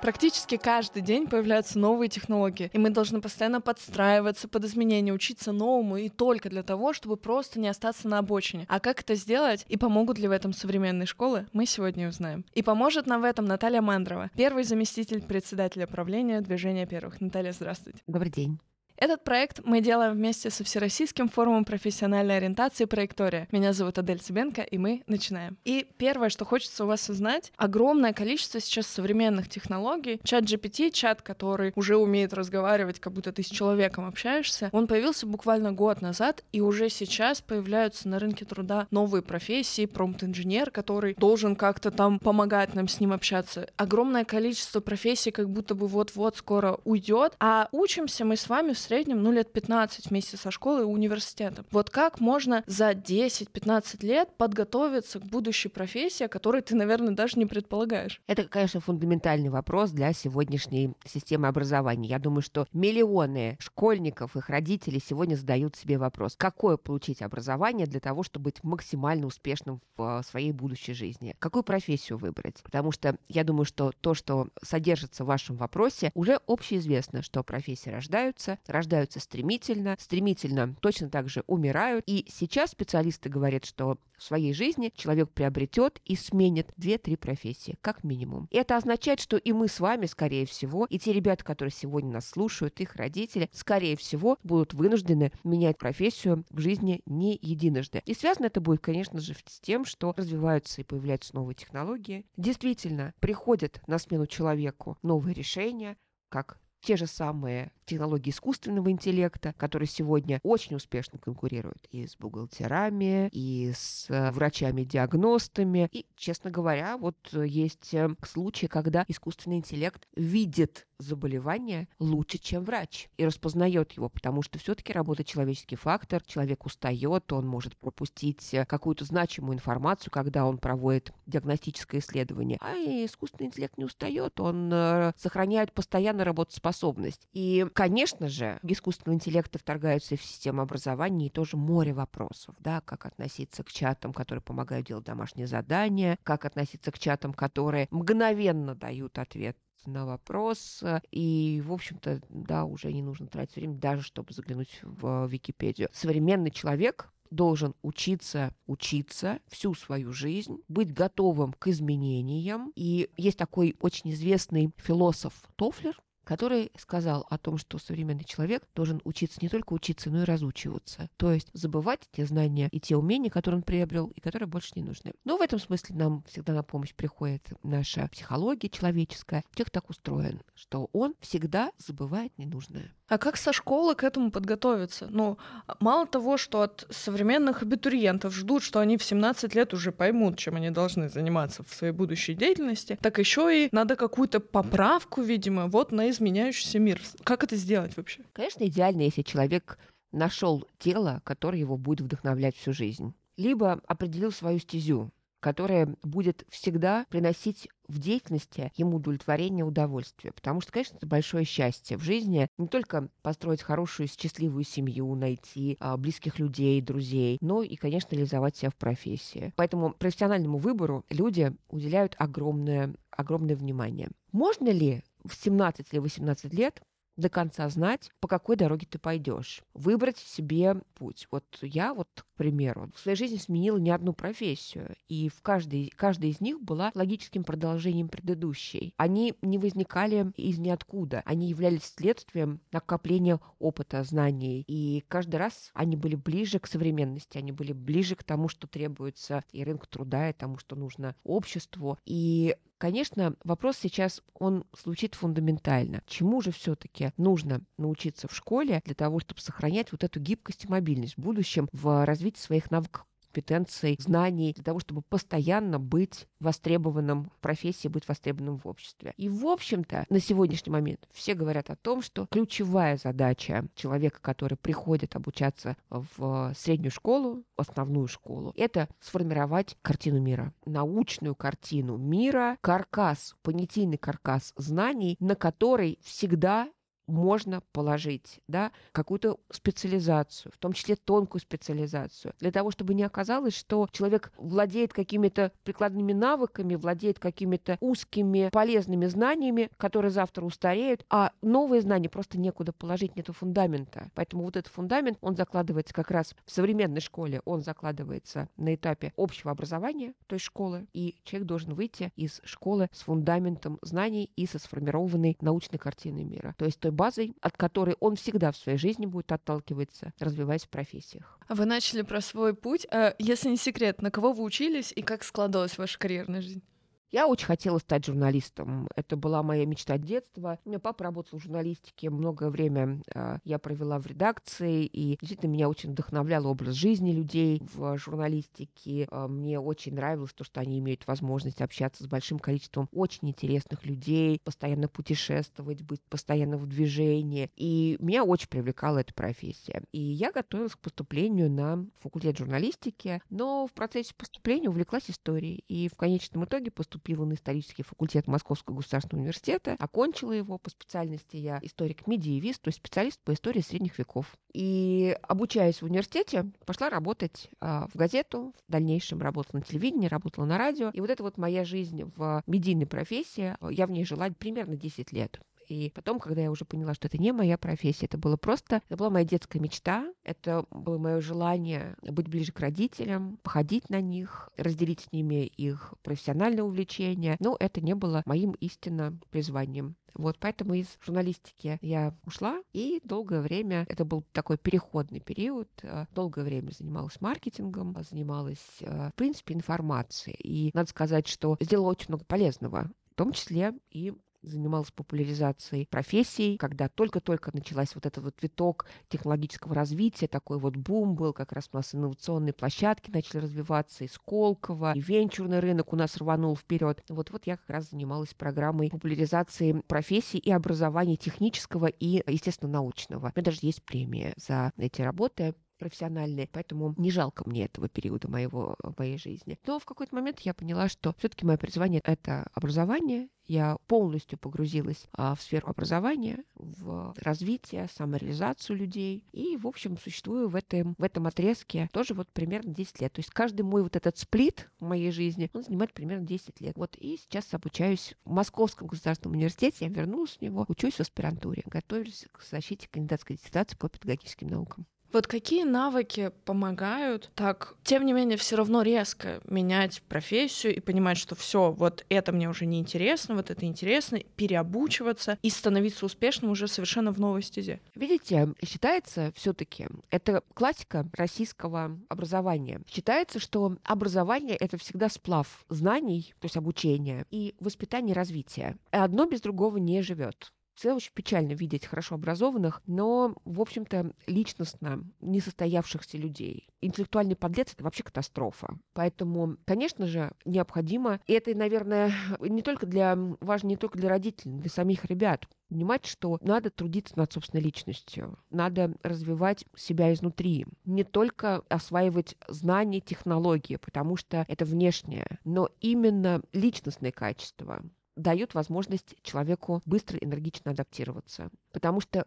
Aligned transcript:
Практически 0.00 0.56
каждый 0.56 1.02
день 1.02 1.26
появляются 1.26 1.78
новые 1.78 2.08
технологии, 2.08 2.70
и 2.72 2.78
мы 2.78 2.90
должны 2.90 3.20
постоянно 3.20 3.60
подстраиваться 3.60 4.48
под 4.48 4.64
изменения, 4.64 5.12
учиться 5.12 5.52
новому 5.52 5.96
и 5.96 6.08
только 6.08 6.48
для 6.48 6.62
того, 6.62 6.92
чтобы 6.92 7.16
просто 7.16 7.58
не 7.58 7.68
остаться 7.68 8.08
на 8.08 8.18
обочине. 8.18 8.64
А 8.68 8.78
как 8.78 9.00
это 9.00 9.16
сделать 9.16 9.64
и 9.68 9.76
помогут 9.76 10.18
ли 10.18 10.28
в 10.28 10.30
этом 10.30 10.52
современные 10.52 11.06
школы, 11.06 11.46
мы 11.52 11.66
сегодня 11.66 12.08
узнаем. 12.08 12.44
И 12.54 12.62
поможет 12.62 13.06
нам 13.06 13.22
в 13.22 13.24
этом 13.24 13.44
Наталья 13.44 13.82
Мандрова, 13.82 14.30
первый 14.36 14.64
заместитель 14.64 15.22
председателя 15.22 15.86
правления 15.86 16.40
Движения 16.40 16.86
первых. 16.86 17.20
Наталья, 17.20 17.52
здравствуйте. 17.52 17.98
Добрый 18.06 18.30
день. 18.30 18.58
Этот 19.00 19.22
проект 19.22 19.60
мы 19.64 19.80
делаем 19.80 20.14
вместе 20.14 20.50
со 20.50 20.64
Всероссийским 20.64 21.28
форумом 21.28 21.64
профессиональной 21.64 22.36
ориентации 22.38 22.84
«Проектория». 22.84 23.46
Меня 23.52 23.72
зовут 23.72 23.96
Адель 23.96 24.18
Цыбенко, 24.18 24.62
и 24.62 24.76
мы 24.76 25.04
начинаем. 25.06 25.56
И 25.64 25.86
первое, 25.98 26.30
что 26.30 26.44
хочется 26.44 26.82
у 26.82 26.88
вас 26.88 27.08
узнать, 27.08 27.52
огромное 27.56 28.12
количество 28.12 28.58
сейчас 28.58 28.88
современных 28.88 29.48
технологий. 29.48 30.20
Чат 30.24 30.42
GPT, 30.42 30.90
чат, 30.90 31.22
который 31.22 31.72
уже 31.76 31.96
умеет 31.96 32.34
разговаривать, 32.34 32.98
как 32.98 33.12
будто 33.12 33.30
ты 33.30 33.44
с 33.44 33.46
человеком 33.46 34.04
общаешься, 34.04 34.68
он 34.72 34.88
появился 34.88 35.28
буквально 35.28 35.70
год 35.70 36.02
назад, 36.02 36.42
и 36.50 36.60
уже 36.60 36.88
сейчас 36.88 37.40
появляются 37.40 38.08
на 38.08 38.18
рынке 38.18 38.44
труда 38.44 38.88
новые 38.90 39.22
профессии, 39.22 39.86
промпт-инженер, 39.86 40.72
который 40.72 41.14
должен 41.14 41.54
как-то 41.54 41.92
там 41.92 42.18
помогать 42.18 42.74
нам 42.74 42.88
с 42.88 42.98
ним 42.98 43.12
общаться. 43.12 43.68
Огромное 43.76 44.24
количество 44.24 44.80
профессий 44.80 45.30
как 45.30 45.48
будто 45.48 45.76
бы 45.76 45.86
вот-вот 45.86 46.36
скоро 46.36 46.80
уйдет, 46.84 47.34
а 47.38 47.68
учимся 47.70 48.24
мы 48.24 48.36
с 48.36 48.48
вами 48.48 48.72
в 48.72 48.87
среднем, 48.88 49.22
ну, 49.22 49.30
лет 49.32 49.52
15 49.52 50.10
вместе 50.10 50.36
со 50.36 50.50
школой 50.50 50.82
и 50.82 50.84
университетом. 50.84 51.66
Вот 51.70 51.90
как 51.90 52.20
можно 52.20 52.64
за 52.66 52.92
10-15 52.92 54.04
лет 54.04 54.30
подготовиться 54.36 55.20
к 55.20 55.24
будущей 55.24 55.68
профессии, 55.68 56.24
о 56.24 56.28
которой 56.28 56.62
ты, 56.62 56.74
наверное, 56.74 57.14
даже 57.14 57.38
не 57.38 57.46
предполагаешь? 57.46 58.20
Это, 58.26 58.44
конечно, 58.44 58.80
фундаментальный 58.80 59.50
вопрос 59.50 59.90
для 59.90 60.12
сегодняшней 60.12 60.94
системы 61.04 61.48
образования. 61.48 62.08
Я 62.08 62.18
думаю, 62.18 62.42
что 62.42 62.66
миллионы 62.72 63.56
школьников, 63.60 64.36
их 64.36 64.48
родителей 64.48 65.02
сегодня 65.04 65.36
задают 65.36 65.76
себе 65.76 65.98
вопрос, 65.98 66.34
какое 66.36 66.76
получить 66.78 67.20
образование 67.20 67.86
для 67.86 68.00
того, 68.00 68.22
чтобы 68.22 68.44
быть 68.44 68.64
максимально 68.64 69.26
успешным 69.26 69.80
в 69.96 70.22
своей 70.26 70.52
будущей 70.52 70.94
жизни? 70.94 71.36
Какую 71.38 71.62
профессию 71.62 72.16
выбрать? 72.16 72.62
Потому 72.62 72.90
что 72.92 73.18
я 73.28 73.44
думаю, 73.44 73.66
что 73.66 73.92
то, 74.00 74.14
что 74.14 74.48
содержится 74.62 75.24
в 75.24 75.26
вашем 75.26 75.56
вопросе, 75.56 76.10
уже 76.14 76.40
общеизвестно, 76.46 77.22
что 77.22 77.42
профессии 77.42 77.90
рождаются, 77.90 78.58
рождаются 78.78 79.18
стремительно, 79.18 79.96
стремительно 79.98 80.74
точно 80.80 81.10
так 81.10 81.28
же 81.28 81.42
умирают. 81.46 82.04
И 82.06 82.26
сейчас 82.28 82.70
специалисты 82.70 83.28
говорят, 83.28 83.64
что 83.64 83.98
в 84.16 84.22
своей 84.22 84.52
жизни 84.52 84.92
человек 84.94 85.30
приобретет 85.30 86.00
и 86.04 86.14
сменит 86.16 86.72
2-3 86.78 87.16
профессии, 87.16 87.76
как 87.80 88.04
минимум. 88.04 88.48
Это 88.50 88.76
означает, 88.76 89.20
что 89.20 89.36
и 89.36 89.52
мы 89.52 89.68
с 89.68 89.80
вами, 89.80 90.06
скорее 90.06 90.46
всего, 90.46 90.86
и 90.86 90.98
те 90.98 91.12
ребята, 91.12 91.44
которые 91.44 91.72
сегодня 91.72 92.12
нас 92.12 92.28
слушают, 92.28 92.80
их 92.80 92.96
родители, 92.96 93.48
скорее 93.52 93.96
всего, 93.96 94.38
будут 94.42 94.74
вынуждены 94.74 95.32
менять 95.44 95.78
профессию 95.78 96.44
в 96.50 96.60
жизни 96.60 97.02
не 97.06 97.38
единожды. 97.40 98.02
И 98.06 98.14
связано 98.14 98.46
это 98.46 98.60
будет, 98.60 98.80
конечно 98.80 99.20
же, 99.20 99.34
с 99.46 99.60
тем, 99.60 99.84
что 99.84 100.14
развиваются 100.16 100.80
и 100.80 100.84
появляются 100.84 101.34
новые 101.34 101.56
технологии. 101.56 102.26
Действительно, 102.36 103.12
приходят 103.20 103.80
на 103.86 103.98
смену 103.98 104.26
человеку 104.26 104.98
новые 105.02 105.34
решения, 105.34 105.96
как 106.28 106.60
те 106.80 106.96
же 106.96 107.06
самые 107.06 107.72
технологии 107.88 108.30
искусственного 108.30 108.90
интеллекта, 108.90 109.54
которые 109.56 109.88
сегодня 109.88 110.40
очень 110.42 110.76
успешно 110.76 111.18
конкурируют 111.18 111.86
и 111.90 112.06
с 112.06 112.16
бухгалтерами, 112.16 113.28
и 113.32 113.72
с 113.74 114.06
э, 114.08 114.30
врачами-диагностами. 114.30 115.88
И, 115.92 116.06
честно 116.16 116.50
говоря, 116.50 116.96
вот 116.96 117.16
э, 117.32 117.46
есть 117.46 117.94
э, 117.94 118.10
случаи, 118.24 118.66
когда 118.66 119.04
искусственный 119.08 119.56
интеллект 119.56 120.06
видит 120.14 120.86
заболевание 120.98 121.88
лучше, 122.00 122.38
чем 122.38 122.64
врач, 122.64 123.08
и 123.16 123.24
распознает 123.24 123.92
его, 123.92 124.08
потому 124.08 124.42
что 124.42 124.58
все-таки 124.58 124.92
работает 124.92 125.28
человеческий 125.28 125.76
фактор, 125.76 126.22
человек 126.24 126.66
устает, 126.66 127.32
он 127.32 127.46
может 127.46 127.76
пропустить 127.76 128.52
какую-то 128.66 129.04
значимую 129.04 129.54
информацию, 129.54 130.10
когда 130.10 130.44
он 130.44 130.58
проводит 130.58 131.12
диагностическое 131.26 132.00
исследование. 132.00 132.58
А 132.60 132.74
искусственный 132.74 133.46
интеллект 133.46 133.78
не 133.78 133.84
устает, 133.84 134.40
он 134.40 134.72
сохраняет 135.16 135.72
постоянно 135.72 136.24
работоспособность. 136.24 137.28
И 137.32 137.64
Конечно 137.78 138.26
же, 138.28 138.58
искусственный 138.64 139.14
интеллект 139.14 139.56
вторгаются 139.56 140.16
в 140.16 140.22
систему 140.24 140.62
образования, 140.62 141.26
и 141.26 141.30
тоже 141.30 141.56
море 141.56 141.92
вопросов, 141.92 142.56
да, 142.58 142.80
как 142.80 143.06
относиться 143.06 143.62
к 143.62 143.70
чатам, 143.70 144.12
которые 144.12 144.42
помогают 144.42 144.88
делать 144.88 145.04
домашние 145.04 145.46
задания, 145.46 146.18
как 146.24 146.44
относиться 146.44 146.90
к 146.90 146.98
чатам, 146.98 147.32
которые 147.32 147.86
мгновенно 147.92 148.74
дают 148.74 149.16
ответ 149.20 149.56
на 149.86 150.06
вопрос. 150.06 150.82
И, 151.12 151.62
в 151.64 151.72
общем-то, 151.72 152.20
да, 152.30 152.64
уже 152.64 152.92
не 152.92 153.00
нужно 153.00 153.28
тратить 153.28 153.54
время 153.54 153.76
даже, 153.76 154.02
чтобы 154.02 154.32
заглянуть 154.32 154.80
в 154.82 155.28
Википедию. 155.28 155.88
Современный 155.92 156.50
человек 156.50 157.12
должен 157.30 157.76
учиться, 157.82 158.52
учиться 158.66 159.38
всю 159.46 159.74
свою 159.74 160.12
жизнь, 160.12 160.58
быть 160.66 160.92
готовым 160.92 161.52
к 161.52 161.68
изменениям. 161.68 162.72
И 162.74 163.08
есть 163.16 163.38
такой 163.38 163.76
очень 163.80 164.10
известный 164.10 164.72
философ 164.78 165.32
Тофлер, 165.54 165.96
который 166.28 166.70
сказал 166.76 167.26
о 167.30 167.38
том, 167.38 167.56
что 167.56 167.78
современный 167.78 168.24
человек 168.24 168.62
должен 168.74 169.00
учиться 169.04 169.38
не 169.40 169.48
только 169.48 169.72
учиться, 169.72 170.10
но 170.10 170.24
и 170.24 170.24
разучиваться. 170.26 171.08
То 171.16 171.32
есть 171.32 171.48
забывать 171.54 172.00
те 172.12 172.26
знания 172.26 172.68
и 172.70 172.78
те 172.78 172.96
умения, 172.96 173.30
которые 173.30 173.60
он 173.60 173.62
приобрел, 173.62 174.08
и 174.08 174.20
которые 174.20 174.46
больше 174.46 174.72
не 174.74 174.82
нужны. 174.82 175.12
Но 175.24 175.38
в 175.38 175.40
этом 175.40 175.58
смысле 175.58 175.96
нам 175.96 176.22
всегда 176.24 176.52
на 176.52 176.62
помощь 176.62 176.92
приходит 176.94 177.48
наша 177.62 178.08
психология 178.12 178.68
человеческая. 178.68 179.42
Человек 179.54 179.70
так 179.70 179.88
устроен, 179.88 180.42
что 180.54 180.90
он 180.92 181.14
всегда 181.22 181.72
забывает 181.78 182.36
ненужное. 182.36 182.92
А 183.08 183.16
как 183.16 183.38
со 183.38 183.54
школы 183.54 183.94
к 183.94 184.04
этому 184.04 184.30
подготовиться? 184.30 185.06
Ну, 185.08 185.38
мало 185.80 186.06
того, 186.06 186.36
что 186.36 186.60
от 186.60 186.86
современных 186.90 187.62
абитуриентов 187.62 188.34
ждут, 188.34 188.62
что 188.62 188.80
они 188.80 188.98
в 188.98 189.02
17 189.02 189.54
лет 189.54 189.72
уже 189.72 189.92
поймут, 189.92 190.36
чем 190.36 190.56
они 190.56 190.68
должны 190.68 191.08
заниматься 191.08 191.62
в 191.64 191.72
своей 191.72 191.94
будущей 191.94 192.34
деятельности, 192.34 192.98
так 193.00 193.18
еще 193.18 193.64
и 193.64 193.68
надо 193.72 193.96
какую-то 193.96 194.40
поправку, 194.40 195.22
видимо, 195.22 195.68
вот 195.68 195.90
на 195.90 196.10
изменяющийся 196.18 196.78
мир. 196.78 197.00
Как 197.24 197.44
это 197.44 197.56
сделать 197.56 197.96
вообще? 197.96 198.22
Конечно, 198.32 198.64
идеально, 198.64 199.02
если 199.02 199.22
человек 199.22 199.78
нашел 200.12 200.66
тело, 200.78 201.22
которое 201.24 201.58
его 201.58 201.76
будет 201.76 202.00
вдохновлять 202.02 202.56
всю 202.56 202.72
жизнь. 202.72 203.14
Либо 203.36 203.80
определил 203.86 204.32
свою 204.32 204.58
стезю, 204.58 205.10
которая 205.40 205.94
будет 206.02 206.44
всегда 206.48 207.06
приносить 207.10 207.68
в 207.86 207.98
деятельности 207.98 208.72
ему 208.76 208.96
удовлетворение, 208.96 209.64
удовольствие. 209.64 210.32
Потому 210.32 210.60
что, 210.60 210.72
конечно, 210.72 210.96
это 210.96 211.06
большое 211.06 211.44
счастье 211.44 211.96
в 211.96 212.02
жизни 212.02 212.48
не 212.58 212.68
только 212.68 213.08
построить 213.22 213.62
хорошую, 213.62 214.08
счастливую 214.08 214.64
семью, 214.64 215.14
найти 215.14 215.76
а, 215.80 215.96
близких 215.96 216.38
людей, 216.38 216.80
друзей, 216.82 217.38
но 217.40 217.62
и, 217.62 217.76
конечно, 217.76 218.14
реализовать 218.14 218.56
себя 218.56 218.70
в 218.70 218.76
профессии. 218.76 219.52
Поэтому 219.56 219.92
профессиональному 219.92 220.58
выбору 220.58 221.04
люди 221.08 221.54
уделяют 221.68 222.14
огромное, 222.18 222.94
огромное 223.10 223.56
внимание. 223.56 224.10
Можно 224.32 224.68
ли 224.70 225.02
в 225.28 225.34
17 225.34 225.86
или 225.92 225.98
18 226.00 226.52
лет 226.52 226.82
до 227.18 227.28
конца 227.28 227.68
знать, 227.68 228.10
по 228.20 228.28
какой 228.28 228.56
дороге 228.56 228.86
ты 228.88 228.98
пойдешь, 228.98 229.62
выбрать 229.74 230.18
себе 230.18 230.76
путь. 230.94 231.26
Вот 231.32 231.44
я 231.60 231.92
вот, 231.92 232.08
к 232.14 232.26
примеру, 232.36 232.90
в 232.94 233.00
своей 233.00 233.16
жизни 233.16 233.36
сменила 233.36 233.76
не 233.76 233.90
одну 233.90 234.12
профессию, 234.12 234.94
и 235.08 235.28
в 235.28 235.42
каждой, 235.42 235.92
каждой 235.96 236.30
из 236.30 236.40
них 236.40 236.62
была 236.62 236.92
логическим 236.94 237.42
продолжением 237.42 238.08
предыдущей. 238.08 238.94
Они 238.96 239.34
не 239.42 239.58
возникали 239.58 240.32
из 240.36 240.58
ниоткуда, 240.58 241.22
они 241.24 241.48
являлись 241.48 241.92
следствием 241.96 242.60
накопления 242.70 243.40
опыта, 243.58 244.04
знаний, 244.04 244.64
и 244.68 245.04
каждый 245.08 245.36
раз 245.36 245.72
они 245.74 245.96
были 245.96 246.14
ближе 246.14 246.60
к 246.60 246.68
современности, 246.68 247.36
они 247.36 247.50
были 247.50 247.72
ближе 247.72 248.14
к 248.14 248.22
тому, 248.22 248.48
что 248.48 248.68
требуется 248.68 249.42
и 249.50 249.64
рынку 249.64 249.88
труда, 249.88 250.30
и 250.30 250.32
тому, 250.32 250.58
что 250.58 250.76
нужно 250.76 251.16
обществу. 251.24 251.98
И 252.04 252.54
Конечно, 252.78 253.34
вопрос 253.42 253.76
сейчас, 253.76 254.22
он 254.34 254.64
звучит 254.84 255.16
фундаментально. 255.16 256.02
Чему 256.06 256.40
же 256.40 256.52
все-таки 256.52 257.12
нужно 257.16 257.60
научиться 257.76 258.28
в 258.28 258.34
школе 258.34 258.80
для 258.84 258.94
того, 258.94 259.18
чтобы 259.18 259.40
сохранять 259.40 259.90
вот 259.90 260.04
эту 260.04 260.20
гибкость 260.20 260.64
и 260.64 260.68
мобильность 260.68 261.16
в 261.16 261.20
будущем 261.20 261.68
в 261.72 262.06
развитии 262.06 262.40
своих 262.40 262.70
навыков 262.70 263.07
компетенций, 263.28 263.96
знаний 264.00 264.52
для 264.52 264.64
того, 264.64 264.80
чтобы 264.80 265.02
постоянно 265.02 265.78
быть 265.78 266.26
востребованным 266.40 267.24
в 267.24 267.40
профессии, 267.40 267.88
быть 267.88 268.08
востребованным 268.08 268.58
в 268.58 268.66
обществе. 268.66 269.12
И, 269.16 269.28
в 269.28 269.46
общем-то, 269.46 270.06
на 270.08 270.20
сегодняшний 270.20 270.72
момент 270.72 271.06
все 271.12 271.34
говорят 271.34 271.70
о 271.70 271.76
том, 271.76 272.02
что 272.02 272.26
ключевая 272.30 272.96
задача 272.96 273.66
человека, 273.74 274.20
который 274.20 274.56
приходит 274.56 275.16
обучаться 275.16 275.76
в 275.90 276.52
среднюю 276.56 276.90
школу, 276.90 277.44
основную 277.56 278.08
школу, 278.08 278.52
это 278.56 278.88
сформировать 279.00 279.76
картину 279.82 280.20
мира, 280.20 280.52
научную 280.64 281.34
картину 281.34 281.96
мира, 281.96 282.56
каркас, 282.60 283.34
понятийный 283.42 283.98
каркас 283.98 284.52
знаний, 284.56 285.16
на 285.20 285.34
который 285.34 285.98
всегда 286.02 286.68
можно 287.08 287.62
положить, 287.72 288.40
да, 288.46 288.70
какую-то 288.92 289.38
специализацию, 289.50 290.52
в 290.52 290.58
том 290.58 290.72
числе 290.72 290.94
тонкую 290.94 291.40
специализацию, 291.40 292.34
для 292.38 292.52
того, 292.52 292.70
чтобы 292.70 292.94
не 292.94 293.02
оказалось, 293.02 293.56
что 293.56 293.88
человек 293.90 294.30
владеет 294.36 294.92
какими-то 294.92 295.52
прикладными 295.64 296.12
навыками, 296.12 296.74
владеет 296.74 297.18
какими-то 297.18 297.78
узкими 297.80 298.50
полезными 298.52 299.06
знаниями, 299.06 299.70
которые 299.76 300.10
завтра 300.10 300.44
устареют, 300.44 301.04
а 301.10 301.32
новые 301.42 301.80
знания 301.82 302.08
просто 302.08 302.38
некуда 302.38 302.72
положить, 302.72 303.16
нету 303.16 303.32
фундамента. 303.32 304.10
Поэтому 304.14 304.44
вот 304.44 304.56
этот 304.56 304.72
фундамент, 304.72 305.18
он 305.20 305.36
закладывается 305.36 305.94
как 305.94 306.10
раз 306.10 306.34
в 306.44 306.50
современной 306.50 307.00
школе, 307.00 307.40
он 307.44 307.62
закладывается 307.62 308.48
на 308.56 308.74
этапе 308.74 309.12
общего 309.16 309.50
образования 309.50 310.14
той 310.26 310.38
школы, 310.38 310.86
и 310.92 311.16
человек 311.24 311.48
должен 311.48 311.74
выйти 311.74 312.12
из 312.16 312.40
школы 312.44 312.88
с 312.92 313.00
фундаментом 313.00 313.78
знаний 313.82 314.30
и 314.36 314.46
со 314.46 314.58
сформированной 314.58 315.36
научной 315.40 315.78
картиной 315.78 316.24
мира. 316.24 316.54
То 316.58 316.64
есть 316.64 316.78
той 316.78 316.90
базой, 316.98 317.34
от 317.40 317.56
которой 317.56 317.96
он 318.00 318.16
всегда 318.16 318.50
в 318.52 318.56
своей 318.56 318.76
жизни 318.76 319.06
будет 319.06 319.32
отталкиваться, 319.32 320.12
развиваясь 320.18 320.64
в 320.64 320.68
профессиях. 320.68 321.38
Вы 321.48 321.64
начали 321.64 322.02
про 322.02 322.20
свой 322.20 322.54
путь. 322.54 322.86
А, 322.90 323.14
если 323.18 323.48
не 323.48 323.56
секрет, 323.56 324.02
на 324.02 324.10
кого 324.10 324.32
вы 324.32 324.42
учились 324.42 324.92
и 324.94 325.02
как 325.02 325.24
складывалась 325.24 325.78
ваша 325.78 325.98
карьерная 325.98 326.42
жизнь? 326.42 326.62
Я 327.10 327.26
очень 327.26 327.46
хотела 327.46 327.78
стать 327.78 328.04
журналистом. 328.04 328.86
Это 328.94 329.16
была 329.16 329.42
моя 329.42 329.64
мечта 329.64 329.96
детства. 329.96 330.58
У 330.66 330.68
меня 330.68 330.78
папа 330.78 331.04
работал 331.04 331.38
в 331.38 331.42
журналистике. 331.42 332.10
Многое 332.10 332.50
время 332.50 333.00
э, 333.14 333.38
я 333.44 333.58
провела 333.58 333.98
в 333.98 334.06
редакции, 334.06 334.84
и 334.84 335.16
действительно 335.18 335.50
меня 335.50 335.70
очень 335.70 335.92
вдохновлял 335.92 336.46
образ 336.46 336.74
жизни 336.74 337.12
людей 337.12 337.62
в 337.72 337.96
журналистике. 337.96 339.08
Э, 339.10 339.26
мне 339.26 339.58
очень 339.58 339.94
нравилось 339.94 340.34
то, 340.34 340.44
что 340.44 340.60
они 340.60 340.78
имеют 340.80 341.06
возможность 341.06 341.62
общаться 341.62 342.04
с 342.04 342.06
большим 342.06 342.38
количеством 342.38 342.90
очень 342.92 343.30
интересных 343.30 343.86
людей, 343.86 344.38
постоянно 344.44 344.88
путешествовать, 344.88 345.80
быть 345.80 346.02
постоянно 346.10 346.58
в 346.58 346.66
движении. 346.66 347.50
И 347.56 347.96
меня 348.00 348.22
очень 348.22 348.48
привлекала 348.48 348.98
эта 348.98 349.14
профессия. 349.14 349.82
И 349.92 349.98
я 349.98 350.30
готовилась 350.30 350.72
к 350.72 350.78
поступлению 350.78 351.50
на 351.50 351.86
факультет 352.02 352.36
журналистики, 352.36 353.22
но 353.30 353.66
в 353.66 353.72
процессе 353.72 354.12
поступления 354.14 354.68
увлеклась 354.68 355.08
историей. 355.08 355.64
И 355.68 355.88
в 355.88 355.96
конечном 355.96 356.44
итоге 356.44 356.70
поступила 356.70 356.97
поступила 356.98 357.24
на 357.24 357.34
исторический 357.34 357.84
факультет 357.84 358.26
Московского 358.26 358.76
государственного 358.76 359.22
университета, 359.22 359.76
окончила 359.78 360.32
его 360.32 360.58
по 360.58 360.68
специальности 360.68 361.36
я 361.36 361.60
историк-медиевист, 361.62 362.60
то 362.60 362.68
есть 362.68 362.78
специалист 362.78 363.20
по 363.20 363.32
истории 363.32 363.60
средних 363.60 363.98
веков. 363.98 364.36
И 364.52 365.16
обучаясь 365.22 365.80
в 365.80 365.84
университете, 365.84 366.50
пошла 366.66 366.90
работать 366.90 367.50
а, 367.60 367.86
в 367.88 367.96
газету, 367.96 368.52
в 368.66 368.72
дальнейшем 368.72 369.20
работала 369.20 369.60
на 369.60 369.64
телевидении, 369.64 370.08
работала 370.08 370.44
на 370.44 370.58
радио. 370.58 370.90
И 370.90 371.00
вот 371.00 371.10
это 371.10 371.22
вот 371.22 371.38
моя 371.38 371.64
жизнь 371.64 372.02
в 372.16 372.42
медийной 372.46 372.86
профессии, 372.86 373.56
я 373.70 373.86
в 373.86 373.90
ней 373.90 374.04
жила 374.04 374.28
примерно 374.30 374.76
10 374.76 375.12
лет. 375.12 375.40
И 375.68 375.90
потом, 375.94 376.18
когда 376.18 376.40
я 376.42 376.50
уже 376.50 376.64
поняла, 376.64 376.94
что 376.94 377.08
это 377.08 377.18
не 377.18 377.32
моя 377.32 377.58
профессия, 377.58 378.06
это 378.06 378.18
было 378.18 378.36
просто, 378.36 378.82
это 378.88 378.96
была 378.96 379.10
моя 379.10 379.24
детская 379.24 379.60
мечта, 379.60 380.12
это 380.24 380.64
было 380.70 380.98
мое 380.98 381.20
желание 381.20 381.96
быть 382.02 382.28
ближе 382.28 382.52
к 382.52 382.60
родителям, 382.60 383.38
походить 383.42 383.90
на 383.90 384.00
них, 384.00 384.50
разделить 384.56 385.00
с 385.00 385.12
ними 385.12 385.46
их 385.46 385.94
профессиональное 386.02 386.64
увлечение. 386.64 387.36
Но 387.40 387.56
это 387.58 387.80
не 387.80 387.94
было 387.94 388.22
моим 388.24 388.52
истинно 388.52 389.18
призванием. 389.30 389.96
Вот 390.14 390.36
поэтому 390.40 390.74
из 390.74 390.98
журналистики 391.00 391.78
я 391.80 392.16
ушла, 392.26 392.60
и 392.72 393.00
долгое 393.04 393.40
время, 393.40 393.86
это 393.88 394.04
был 394.04 394.24
такой 394.32 394.58
переходный 394.58 395.20
период, 395.20 395.68
э, 395.82 396.06
долгое 396.12 396.44
время 396.44 396.72
занималась 396.76 397.20
маркетингом, 397.20 397.96
занималась, 398.02 398.66
э, 398.80 399.10
в 399.10 399.14
принципе, 399.14 399.54
информацией. 399.54 400.36
И 400.42 400.70
надо 400.74 400.88
сказать, 400.88 401.28
что 401.28 401.56
сделала 401.60 401.90
очень 401.90 402.06
много 402.08 402.24
полезного 402.24 402.90
в 403.10 403.14
том 403.14 403.32
числе 403.32 403.74
и 403.90 404.14
занималась 404.42 404.90
популяризацией 404.90 405.86
профессий, 405.86 406.56
когда 406.56 406.88
только-только 406.88 407.50
началась 407.52 407.94
вот 407.94 408.06
этот 408.06 408.24
вот 408.24 408.34
виток 408.42 408.86
технологического 409.08 409.74
развития, 409.74 410.28
такой 410.28 410.58
вот 410.58 410.76
бум 410.76 411.14
был, 411.14 411.32
как 411.32 411.52
раз 411.52 411.68
у 411.72 411.76
нас 411.76 411.94
инновационные 411.94 412.52
площадки 412.52 413.10
начали 413.10 413.38
развиваться, 413.38 414.04
и 414.04 414.08
Сколково, 414.08 414.92
и 414.94 415.00
венчурный 415.00 415.60
рынок 415.60 415.92
у 415.92 415.96
нас 415.96 416.16
рванул 416.16 416.56
вперед. 416.56 417.02
Вот-вот 417.08 417.46
я 417.46 417.56
как 417.56 417.68
раз 417.68 417.90
занималась 417.90 418.34
программой 418.34 418.90
популяризации 418.90 419.82
профессий 419.86 420.38
и 420.38 420.50
образования 420.50 421.16
технического 421.16 421.86
и, 421.86 422.22
естественно, 422.30 422.72
научного. 422.72 423.32
У 423.34 423.38
меня 423.38 423.44
даже 423.44 423.58
есть 423.62 423.82
премия 423.84 424.34
за 424.36 424.72
эти 424.76 425.02
работы 425.02 425.54
профессиональные, 425.78 426.48
поэтому 426.50 426.94
не 426.96 427.10
жалко 427.10 427.48
мне 427.48 427.66
этого 427.66 427.88
периода 427.88 428.28
моего, 428.28 428.76
моей 428.96 429.18
жизни. 429.18 429.58
Но 429.66 429.78
в 429.78 429.84
какой-то 429.84 430.14
момент 430.14 430.40
я 430.40 430.54
поняла, 430.54 430.88
что 430.88 431.14
все-таки 431.18 431.46
мое 431.46 431.56
призвание— 431.56 432.00
это 432.04 432.48
образование, 432.52 433.28
я 433.48 433.78
полностью 433.86 434.38
погрузилась 434.38 435.08
а, 435.12 435.34
в 435.34 435.40
сферу 435.40 435.68
образования, 435.68 436.44
в 436.54 437.14
развитие, 437.18 437.88
самореализацию 437.94 438.76
людей. 438.76 439.24
И, 439.32 439.56
в 439.56 439.66
общем, 439.66 439.96
существую 439.96 440.48
в 440.48 440.54
этом, 440.54 440.94
в 440.98 441.02
этом 441.02 441.26
отрезке 441.26 441.88
тоже 441.92 442.12
вот 442.12 442.28
примерно 442.28 442.74
10 442.74 443.00
лет. 443.00 443.12
То 443.14 443.20
есть 443.20 443.30
каждый 443.30 443.62
мой 443.62 443.82
вот 443.82 443.96
этот 443.96 444.18
сплит 444.18 444.70
в 444.78 444.84
моей 444.84 445.10
жизни, 445.10 445.50
он 445.54 445.62
занимает 445.62 445.94
примерно 445.94 446.26
10 446.26 446.60
лет. 446.60 446.76
Вот 446.76 446.94
и 446.96 447.16
сейчас 447.16 447.52
обучаюсь 447.54 448.14
в 448.26 448.30
Московском 448.30 448.86
государственном 448.86 449.36
университете, 449.36 449.86
я 449.86 449.88
вернулась 449.88 450.36
в 450.36 450.42
него, 450.42 450.66
учусь 450.68 450.94
в 450.94 451.00
аспирантуре, 451.00 451.62
готовлюсь 451.64 452.26
к 452.30 452.42
защите 452.44 452.86
кандидатской 452.90 453.36
диссертации 453.36 453.76
по 453.76 453.88
педагогическим 453.88 454.48
наукам. 454.48 454.86
Вот 455.12 455.26
какие 455.26 455.64
навыки 455.64 456.32
помогают 456.44 457.30
так, 457.34 457.76
тем 457.82 458.04
не 458.04 458.12
менее, 458.12 458.36
все 458.36 458.56
равно 458.56 458.82
резко 458.82 459.40
менять 459.44 460.02
профессию 460.02 460.76
и 460.76 460.80
понимать, 460.80 461.16
что 461.16 461.34
все, 461.34 461.72
вот 461.72 462.04
это 462.10 462.32
мне 462.32 462.48
уже 462.48 462.66
не 462.66 462.78
интересно, 462.78 463.34
вот 463.34 463.50
это 463.50 463.64
интересно, 463.64 464.20
переобучиваться 464.36 465.38
и 465.42 465.48
становиться 465.48 466.04
успешным 466.04 466.50
уже 466.50 466.68
совершенно 466.68 467.12
в 467.12 467.18
новой 467.18 467.42
стезе. 467.42 467.80
Видите, 467.94 468.52
считается 468.64 469.32
все-таки, 469.34 469.86
это 470.10 470.42
классика 470.54 471.08
российского 471.14 471.98
образования. 472.08 472.82
Считается, 472.88 473.40
что 473.40 473.76
образование 473.84 474.56
это 474.56 474.76
всегда 474.76 475.08
сплав 475.08 475.64
знаний, 475.70 476.34
то 476.40 476.46
есть 476.46 476.56
обучения, 476.56 477.24
и 477.30 477.54
воспитания 477.60 478.12
и 478.12 478.14
развития. 478.14 478.76
Одно 478.90 479.24
без 479.24 479.40
другого 479.40 479.78
не 479.78 480.02
живет. 480.02 480.52
Всегда 480.78 480.94
очень 480.94 481.10
печально 481.12 481.54
видеть 481.54 481.86
хорошо 481.86 482.14
образованных, 482.14 482.82
но, 482.86 483.34
в 483.44 483.60
общем-то, 483.60 484.12
личностно 484.28 485.02
несостоявшихся 485.20 486.16
людей. 486.16 486.68
Интеллектуальный 486.80 487.34
подлец— 487.34 487.72
это 487.74 487.82
вообще 487.82 488.04
катастрофа. 488.04 488.78
Поэтому, 488.92 489.56
конечно 489.64 490.06
же, 490.06 490.30
необходимо, 490.44 491.18
и 491.26 491.32
это, 491.32 491.52
наверное, 491.56 492.12
не 492.40 492.62
только 492.62 492.86
для, 492.86 493.18
важно 493.40 493.66
не 493.66 493.76
только 493.76 493.98
для 493.98 494.08
родителей, 494.08 494.54
для 494.54 494.70
самих 494.70 495.04
ребят, 495.06 495.48
понимать, 495.68 496.06
что 496.06 496.38
надо 496.42 496.70
трудиться 496.70 497.18
над 497.18 497.32
собственной 497.32 497.64
личностью, 497.64 498.38
надо 498.50 498.94
развивать 499.02 499.64
себя 499.74 500.12
изнутри, 500.12 500.64
не 500.84 501.02
только 501.02 501.64
осваивать 501.68 502.36
знания, 502.46 503.00
технологии, 503.00 503.74
потому 503.74 504.16
что 504.16 504.44
это 504.46 504.64
внешнее, 504.64 505.40
но 505.42 505.70
именно 505.80 506.40
личностные 506.52 507.10
качества, 507.10 507.82
дают 508.18 508.54
возможность 508.54 509.14
человеку 509.22 509.80
быстро, 509.86 510.18
энергично 510.18 510.72
адаптироваться. 510.72 511.50
Потому 511.72 512.00
что, 512.00 512.26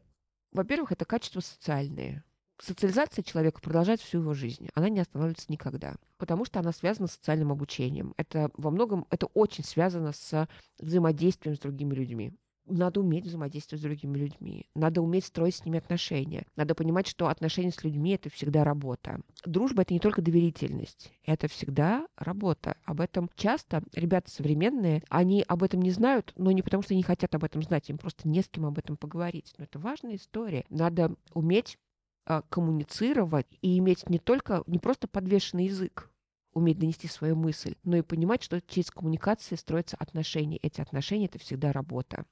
во-первых, 0.51 0.91
это 0.91 1.05
качество 1.05 1.41
социальное. 1.41 2.23
Социализация 2.61 3.23
человека 3.23 3.59
продолжает 3.59 4.01
всю 4.01 4.19
его 4.19 4.33
жизнь. 4.33 4.69
Она 4.75 4.89
не 4.89 4.99
останавливается 4.99 5.51
никогда, 5.51 5.95
потому 6.17 6.45
что 6.45 6.59
она 6.59 6.71
связана 6.71 7.07
с 7.07 7.13
социальным 7.13 7.51
обучением. 7.51 8.13
Это 8.17 8.51
во 8.55 8.69
многом, 8.69 9.07
это 9.09 9.25
очень 9.33 9.63
связано 9.63 10.13
с 10.13 10.47
взаимодействием 10.77 11.55
с 11.55 11.59
другими 11.59 11.95
людьми. 11.95 12.33
Надо 12.65 12.99
уметь 13.01 13.25
взаимодействовать 13.25 13.81
с 13.81 13.83
другими 13.83 14.17
людьми. 14.17 14.69
Надо 14.75 15.01
уметь 15.01 15.25
строить 15.25 15.55
с 15.55 15.65
ними 15.65 15.79
отношения. 15.79 16.45
Надо 16.55 16.75
понимать, 16.75 17.07
что 17.07 17.27
отношения 17.27 17.71
с 17.71 17.83
людьми— 17.83 18.11
это 18.13 18.29
всегда 18.29 18.63
работа. 18.63 19.19
Дружба— 19.45 19.81
это 19.83 19.93
не 19.93 19.99
только 19.99 20.21
доверительность. 20.21 21.11
Это 21.25 21.47
всегда 21.47 22.07
работа. 22.15 22.77
Об 22.85 23.01
этом 23.01 23.29
часто 23.35 23.83
ребята 23.93 24.29
современные, 24.29 25.03
они 25.09 25.43
об 25.47 25.63
этом 25.63 25.81
не 25.81 25.91
знают, 25.91 26.33
но 26.37 26.51
не 26.51 26.61
потому, 26.61 26.83
что 26.83 26.93
они 26.93 27.03
хотят 27.03 27.33
об 27.35 27.43
этом 27.43 27.61
знать. 27.63 27.89
Им 27.89 27.97
просто 27.97 28.27
не 28.27 28.41
с 28.41 28.47
кем 28.47 28.65
об 28.65 28.77
этом 28.77 28.95
поговорить. 28.95 29.53
Но 29.57 29.65
это 29.65 29.79
важная 29.79 30.15
история. 30.15 30.65
Надо 30.69 31.15
уметь 31.33 31.77
а, 32.25 32.43
коммуницировать 32.43 33.47
и 33.61 33.77
иметь 33.79 34.07
не 34.07 34.19
только, 34.19 34.63
не 34.67 34.77
просто 34.77 35.07
подвешенный 35.07 35.65
язык, 35.65 36.09
уметь 36.53 36.77
донести 36.77 37.07
свою 37.07 37.35
мысль, 37.35 37.75
но 37.83 37.97
и 37.97 38.01
понимать, 38.01 38.43
что 38.43 38.61
через 38.61 38.91
коммуникации 38.91 39.55
строятся 39.55 39.97
отношения. 39.97 40.57
Эти 40.57 40.79
отношения— 40.79 41.25
это 41.27 41.39
всегда 41.39 41.71
работа 41.73 42.25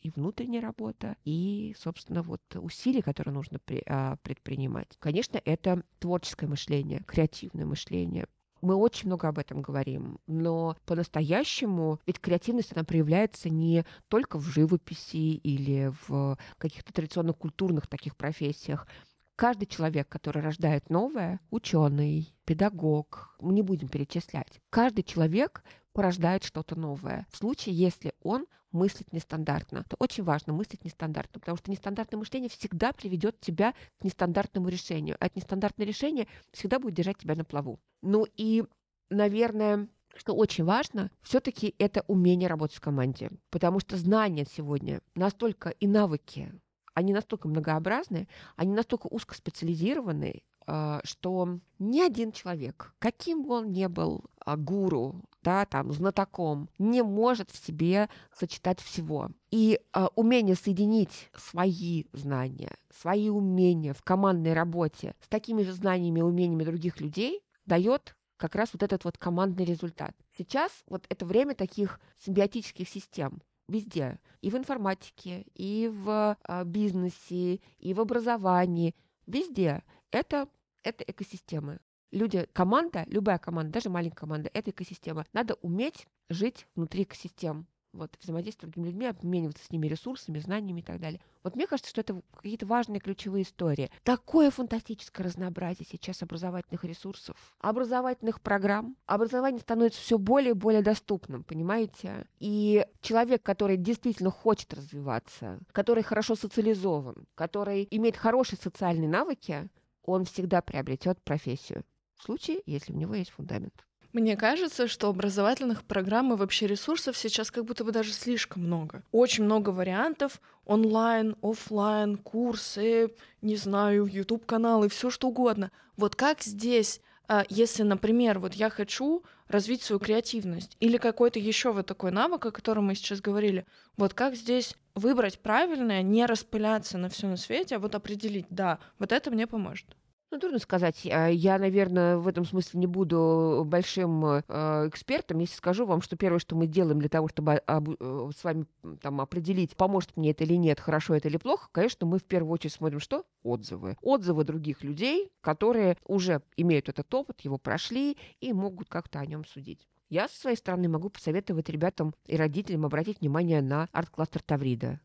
и 0.00 0.10
внутренняя 0.10 0.62
работа, 0.62 1.16
и, 1.24 1.74
собственно, 1.78 2.22
вот 2.22 2.42
усилия, 2.54 3.02
которые 3.02 3.34
нужно 3.34 3.60
а, 3.86 4.16
предпринимать. 4.22 4.96
Конечно, 4.98 5.40
это 5.44 5.82
творческое 5.98 6.46
мышление, 6.46 7.02
креативное 7.06 7.66
мышление. 7.66 8.26
Мы 8.62 8.74
очень 8.74 9.06
много 9.06 9.28
об 9.28 9.38
этом 9.38 9.62
говорим, 9.62 10.18
но 10.26 10.76
по-настоящему 10.84 11.98
ведь 12.06 12.20
креативность, 12.20 12.72
она 12.74 12.84
проявляется 12.84 13.48
не 13.48 13.86
только 14.08 14.38
в 14.38 14.44
живописи 14.44 15.36
или 15.36 15.92
в 16.06 16.36
каких-то 16.58 16.92
традиционно 16.92 17.32
культурных 17.32 17.86
таких 17.86 18.16
профессиях. 18.16 18.86
Каждый 19.34 19.64
человек, 19.64 20.10
который 20.10 20.42
рождает 20.42 20.90
новое, 20.90 21.40
ученый, 21.50 22.34
педагог, 22.44 23.34
мы 23.40 23.54
не 23.54 23.62
будем 23.62 23.88
перечислять, 23.88 24.60
каждый 24.68 25.02
человек 25.02 25.64
порождает 25.94 26.44
что-то 26.44 26.78
новое. 26.78 27.26
В 27.30 27.38
случае, 27.38 27.74
если 27.74 28.12
он 28.22 28.46
мыслить 28.72 29.12
нестандартно. 29.12 29.84
Это 29.86 29.96
очень 29.98 30.24
важно 30.24 30.52
мыслить 30.52 30.84
нестандартно, 30.84 31.40
потому 31.40 31.56
что 31.56 31.70
нестандартное 31.70 32.18
мышление 32.18 32.48
всегда 32.48 32.92
приведет 32.92 33.40
тебя 33.40 33.74
к 33.98 34.04
нестандартному 34.04 34.68
решению. 34.68 35.16
А 35.20 35.26
это 35.26 35.38
нестандартное 35.38 35.86
решение 35.86 36.28
всегда 36.52 36.78
будет 36.78 36.94
держать 36.94 37.18
тебя 37.18 37.34
на 37.34 37.44
плаву. 37.44 37.80
Ну 38.02 38.26
и, 38.36 38.64
наверное, 39.10 39.88
что 40.16 40.34
очень 40.34 40.64
важно, 40.64 41.10
все-таки 41.22 41.74
это 41.78 42.04
умение 42.06 42.48
работать 42.48 42.76
в 42.76 42.80
команде. 42.80 43.30
Потому 43.50 43.80
что 43.80 43.96
знания 43.96 44.46
сегодня 44.50 45.00
настолько 45.14 45.70
и 45.70 45.86
навыки, 45.86 46.52
они 46.94 47.12
настолько 47.12 47.48
многообразны, 47.48 48.28
они 48.56 48.72
настолько 48.72 49.06
узкоспециализированы, 49.06 50.42
а, 50.66 51.00
что 51.04 51.58
ни 51.78 52.00
один 52.00 52.32
человек, 52.32 52.94
каким 52.98 53.42
бы 53.42 53.54
он 53.54 53.72
ни 53.72 53.86
был 53.86 54.24
а, 54.44 54.56
гуру, 54.56 55.22
да, 55.42 55.64
там, 55.64 55.92
знатоком, 55.92 56.68
не 56.78 57.02
может 57.02 57.50
в 57.50 57.64
себе 57.64 58.08
сочетать 58.32 58.80
всего. 58.80 59.30
И 59.50 59.80
э, 59.92 60.06
умение 60.14 60.54
соединить 60.54 61.30
свои 61.36 62.04
знания, 62.12 62.76
свои 62.90 63.28
умения 63.28 63.92
в 63.92 64.02
командной 64.02 64.52
работе 64.52 65.14
с 65.20 65.28
такими 65.28 65.62
же 65.62 65.72
знаниями 65.72 66.20
и 66.20 66.22
умениями 66.22 66.64
других 66.64 67.00
людей 67.00 67.42
дает 67.66 68.16
как 68.36 68.54
раз 68.54 68.70
вот 68.72 68.82
этот 68.82 69.04
вот 69.04 69.18
командный 69.18 69.64
результат. 69.64 70.14
Сейчас 70.36 70.70
вот 70.86 71.06
это 71.08 71.26
время 71.26 71.54
таких 71.54 72.00
симбиотических 72.24 72.88
систем 72.88 73.42
везде, 73.68 74.18
и 74.40 74.50
в 74.50 74.56
информатике, 74.56 75.46
и 75.54 75.88
в 75.92 76.36
э, 76.42 76.64
бизнесе, 76.64 77.60
и 77.78 77.94
в 77.94 78.00
образовании, 78.00 78.94
везде. 79.26 79.82
Это, 80.10 80.48
это 80.82 81.04
экосистемы 81.04 81.78
люди, 82.10 82.48
команда, 82.52 83.04
любая 83.06 83.38
команда, 83.38 83.72
даже 83.72 83.90
маленькая 83.90 84.16
команда, 84.16 84.50
это 84.52 84.70
экосистема. 84.70 85.26
Надо 85.32 85.54
уметь 85.62 86.06
жить 86.28 86.66
внутри 86.74 87.04
экосистем. 87.04 87.66
Вот, 87.92 88.16
взаимодействовать 88.22 88.70
с 88.70 88.74
другими 88.74 88.92
людьми, 88.92 89.06
обмениваться 89.06 89.64
с 89.64 89.70
ними 89.72 89.88
ресурсами, 89.88 90.38
знаниями 90.38 90.78
и 90.78 90.84
так 90.84 91.00
далее. 91.00 91.20
Вот 91.42 91.56
мне 91.56 91.66
кажется, 91.66 91.90
что 91.90 92.02
это 92.02 92.22
какие-то 92.36 92.64
важные 92.64 93.00
ключевые 93.00 93.42
истории. 93.42 93.90
Такое 94.04 94.52
фантастическое 94.52 95.24
разнообразие 95.24 95.88
сейчас 95.90 96.22
образовательных 96.22 96.84
ресурсов, 96.84 97.56
образовательных 97.58 98.40
программ. 98.42 98.96
Образование 99.06 99.60
становится 99.60 100.00
все 100.00 100.18
более 100.18 100.50
и 100.50 100.54
более 100.54 100.82
доступным, 100.82 101.42
понимаете? 101.42 102.28
И 102.38 102.86
человек, 103.00 103.42
который 103.42 103.76
действительно 103.76 104.30
хочет 104.30 104.72
развиваться, 104.72 105.58
который 105.72 106.04
хорошо 106.04 106.36
социализован, 106.36 107.26
который 107.34 107.88
имеет 107.90 108.16
хорошие 108.16 108.60
социальные 108.62 109.08
навыки, 109.08 109.68
он 110.04 110.24
всегда 110.24 110.62
приобретет 110.62 111.20
профессию 111.22 111.84
в 112.20 112.24
случае, 112.24 112.60
если 112.66 112.92
у 112.92 112.96
него 112.96 113.14
есть 113.14 113.30
фундамент. 113.30 113.74
Мне 114.12 114.36
кажется, 114.36 114.88
что 114.88 115.08
образовательных 115.08 115.84
программ 115.84 116.32
и 116.32 116.36
вообще 116.36 116.66
ресурсов 116.66 117.16
сейчас 117.16 117.52
как 117.52 117.64
будто 117.64 117.84
бы 117.84 117.92
даже 117.92 118.12
слишком 118.12 118.64
много. 118.64 119.04
Очень 119.12 119.44
много 119.44 119.70
вариантов 119.70 120.40
онлайн, 120.64 121.36
офлайн, 121.42 122.16
курсы, 122.16 123.14
не 123.40 123.56
знаю, 123.56 124.06
YouTube-каналы, 124.06 124.88
все 124.88 125.10
что 125.10 125.28
угодно. 125.28 125.70
Вот 125.96 126.16
как 126.16 126.42
здесь, 126.42 127.00
а, 127.28 127.44
если, 127.48 127.84
например, 127.84 128.38
вот 128.38 128.54
я 128.54 128.68
хочу 128.68 129.24
развить 129.48 129.82
свою 129.82 129.98
креативность 130.00 130.76
или 130.80 130.96
какой-то 130.96 131.38
еще 131.38 131.72
вот 131.72 131.86
такой 131.86 132.10
навык, 132.10 132.46
о 132.46 132.52
котором 132.52 132.86
мы 132.86 132.94
сейчас 132.94 133.20
говорили, 133.20 133.64
вот 133.96 134.14
как 134.14 134.34
здесь 134.34 134.76
выбрать 134.94 135.40
правильное, 135.40 136.02
не 136.02 136.26
распыляться 136.26 136.98
на 136.98 137.08
все 137.08 137.26
на 137.26 137.36
свете, 137.36 137.76
а 137.76 137.78
вот 137.78 137.94
определить, 137.94 138.46
да, 138.50 138.78
вот 138.98 139.12
это 139.12 139.30
мне 139.30 139.46
поможет. 139.46 139.86
Ну, 140.30 140.38
трудно 140.38 140.60
сказать. 140.60 141.06
А, 141.06 141.26
я, 141.26 141.58
наверное, 141.58 142.16
в 142.16 142.28
этом 142.28 142.44
смысле 142.44 142.78
не 142.78 142.86
буду 142.86 143.64
большим 143.66 144.24
э, 144.24 144.42
экспертом, 144.86 145.40
если 145.40 145.56
скажу 145.56 145.86
вам, 145.86 146.02
что 146.02 146.16
первое, 146.16 146.38
что 146.38 146.54
мы 146.54 146.68
делаем 146.68 147.00
для 147.00 147.08
того, 147.08 147.26
чтобы 147.26 147.54
об, 147.54 147.90
э, 147.98 148.30
с 148.36 148.44
вами 148.44 148.64
там, 149.00 149.20
определить, 149.20 149.76
поможет 149.76 150.16
мне 150.16 150.30
это 150.30 150.44
или 150.44 150.54
нет, 150.54 150.78
хорошо 150.78 151.14
это 151.14 151.26
или 151.26 151.36
плохо, 151.36 151.68
конечно, 151.72 152.06
мы 152.06 152.18
в 152.18 152.24
первую 152.24 152.52
очередь 152.52 152.74
смотрим, 152.74 153.00
что? 153.00 153.24
Отзывы. 153.42 153.96
Отзывы 154.02 154.44
других 154.44 154.84
людей, 154.84 155.32
которые 155.40 155.96
уже 156.06 156.42
имеют 156.56 156.88
этот 156.88 157.12
опыт, 157.12 157.40
его 157.40 157.58
прошли 157.58 158.16
и 158.40 158.52
могут 158.52 158.88
как-то 158.88 159.18
о 159.18 159.26
нем 159.26 159.44
судить. 159.44 159.88
Я, 160.10 160.28
со 160.28 160.40
своей 160.40 160.56
стороны, 160.56 160.88
могу 160.88 161.10
посоветовать 161.10 161.68
ребятам 161.68 162.14
и 162.26 162.36
родителям 162.36 162.86
обратить 162.86 163.20
внимание 163.20 163.62
на 163.62 163.88
арт-кластер 163.90 164.42
Таврида. 164.42 165.00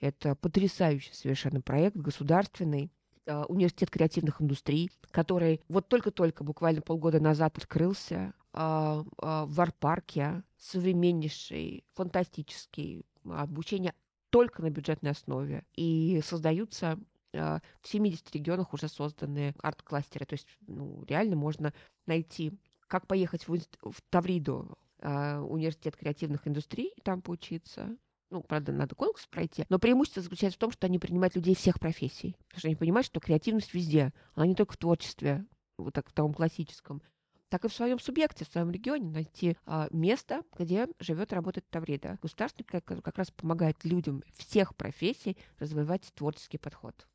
Это 0.00 0.34
потрясающий 0.34 1.14
совершенно 1.14 1.60
проект, 1.60 1.96
государственный, 1.96 2.90
университет 3.26 3.90
креативных 3.90 4.40
индустрий, 4.40 4.90
который 5.10 5.60
вот 5.68 5.88
только-только 5.88 6.44
буквально 6.44 6.82
полгода 6.82 7.20
назад 7.20 7.56
открылся 7.58 8.34
а, 8.52 9.04
а, 9.18 9.46
в 9.46 9.60
арт-парке, 9.60 10.42
современнейший, 10.58 11.84
фантастический, 11.94 13.04
обучение 13.24 13.94
только 14.30 14.62
на 14.62 14.70
бюджетной 14.70 15.12
основе. 15.12 15.64
И 15.74 16.20
создаются 16.24 16.98
в 17.32 17.60
70 17.82 18.32
регионах 18.32 18.72
уже 18.74 18.86
созданные 18.86 19.56
арт-кластеры. 19.60 20.24
То 20.24 20.34
есть 20.34 20.46
ну, 20.68 21.04
реально 21.08 21.34
можно 21.34 21.72
найти, 22.06 22.52
как 22.86 23.08
поехать 23.08 23.48
в, 23.48 23.58
в 23.58 24.02
Тавриду, 24.08 24.78
университет 25.00 25.96
креативных 25.96 26.46
индустрий, 26.46 26.92
и 26.96 27.00
там 27.00 27.20
поучиться, 27.22 27.96
ну, 28.34 28.42
правда, 28.42 28.72
надо 28.72 28.96
конкурс 28.96 29.28
пройти, 29.28 29.64
но 29.68 29.78
преимущество 29.78 30.20
заключается 30.20 30.56
в 30.56 30.60
том, 30.60 30.72
что 30.72 30.86
они 30.86 30.98
принимают 30.98 31.36
людей 31.36 31.54
всех 31.54 31.78
профессий. 31.78 32.34
Потому 32.48 32.58
что 32.58 32.68
они 32.68 32.74
понимают, 32.74 33.06
что 33.06 33.20
креативность 33.20 33.72
везде. 33.72 34.12
Она 34.34 34.46
не 34.46 34.56
только 34.56 34.72
в 34.72 34.76
творчестве, 34.76 35.46
вот 35.78 35.94
так 35.94 36.08
в 36.08 36.12
таком 36.12 36.34
классическом, 36.34 37.00
так 37.48 37.64
и 37.64 37.68
в 37.68 37.72
своем 37.72 38.00
субъекте, 38.00 38.44
в 38.44 38.48
своем 38.48 38.72
регионе 38.72 39.08
найти 39.08 39.56
а, 39.66 39.86
место, 39.92 40.42
где 40.58 40.88
живет 40.98 41.30
и 41.30 41.34
работает 41.36 41.70
Таврида. 41.70 42.18
Государственный 42.20 42.64
проект 42.64 42.88
как 42.88 43.16
раз 43.16 43.30
помогает 43.30 43.84
людям 43.84 44.24
всех 44.32 44.74
профессий 44.74 45.38
развивать 45.60 46.10
творческий 46.16 46.58
подход. 46.58 47.06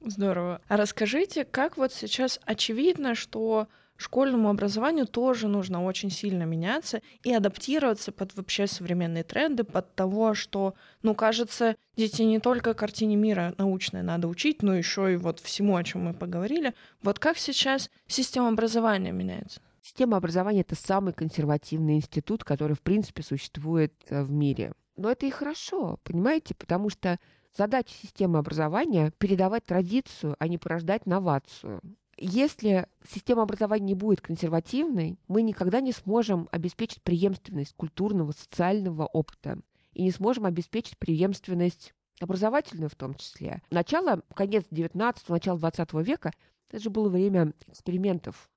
Здорово. 0.00 0.62
А 0.68 0.78
расскажите, 0.78 1.44
как 1.44 1.76
вот 1.76 1.92
сейчас 1.92 2.40
очевидно, 2.46 3.14
что 3.14 3.68
школьному 4.02 4.48
образованию 4.48 5.06
тоже 5.06 5.48
нужно 5.48 5.84
очень 5.84 6.10
сильно 6.10 6.42
меняться 6.42 7.00
и 7.22 7.32
адаптироваться 7.32 8.12
под 8.12 8.34
вообще 8.36 8.66
современные 8.66 9.24
тренды, 9.24 9.64
под 9.64 9.94
того, 9.94 10.34
что, 10.34 10.74
ну, 11.02 11.14
кажется, 11.14 11.76
детей 11.96 12.26
не 12.26 12.40
только 12.40 12.74
картине 12.74 13.16
мира 13.16 13.54
научной 13.58 14.02
надо 14.02 14.28
учить, 14.28 14.62
но 14.62 14.74
еще 14.74 15.12
и 15.12 15.16
вот 15.16 15.40
всему, 15.40 15.76
о 15.76 15.84
чем 15.84 16.04
мы 16.04 16.14
поговорили. 16.14 16.74
Вот 17.02 17.18
как 17.18 17.38
сейчас 17.38 17.90
система 18.06 18.48
образования 18.48 19.12
меняется? 19.12 19.60
Система 19.82 20.16
образования— 20.16 20.60
это 20.62 20.76
самый 20.76 21.12
консервативный 21.12 21.96
институт, 21.96 22.44
который, 22.44 22.76
в 22.76 22.82
принципе, 22.82 23.22
существует 23.22 23.92
э, 24.08 24.22
в 24.22 24.30
мире. 24.30 24.72
Но 24.96 25.10
это 25.10 25.26
и 25.26 25.30
хорошо, 25.30 25.98
понимаете, 26.04 26.54
потому 26.54 26.88
что 26.88 27.18
задача 27.56 27.92
системы 27.92 28.38
образования— 28.38 29.12
передавать 29.18 29.64
традицию, 29.64 30.36
а 30.38 30.46
не 30.46 30.58
порождать 30.58 31.06
новацию. 31.06 31.80
Если 32.24 32.86
система 33.04 33.42
образования 33.42 33.84
не 33.86 33.94
будет 33.96 34.20
консервативной, 34.20 35.18
мы 35.26 35.42
никогда 35.42 35.80
не 35.80 35.90
сможем 35.90 36.48
обеспечить 36.52 37.02
преемственность 37.02 37.74
культурного, 37.74 38.30
социального 38.30 39.06
опыта 39.06 39.58
и 39.92 40.04
не 40.04 40.12
сможем 40.12 40.44
обеспечить 40.44 40.96
преемственность 40.98 41.92
образовательную 42.20 42.90
в 42.90 42.94
том 42.94 43.16
числе. 43.16 43.60
Начало, 43.72 44.22
конец 44.36 44.64
19-го, 44.70 45.34
начало 45.34 45.58
20 45.58 45.94
века, 45.94 46.30
это 46.70 46.80
же 46.80 46.90
было 46.90 47.08
время 47.08 47.54
экспериментов. 47.66 48.48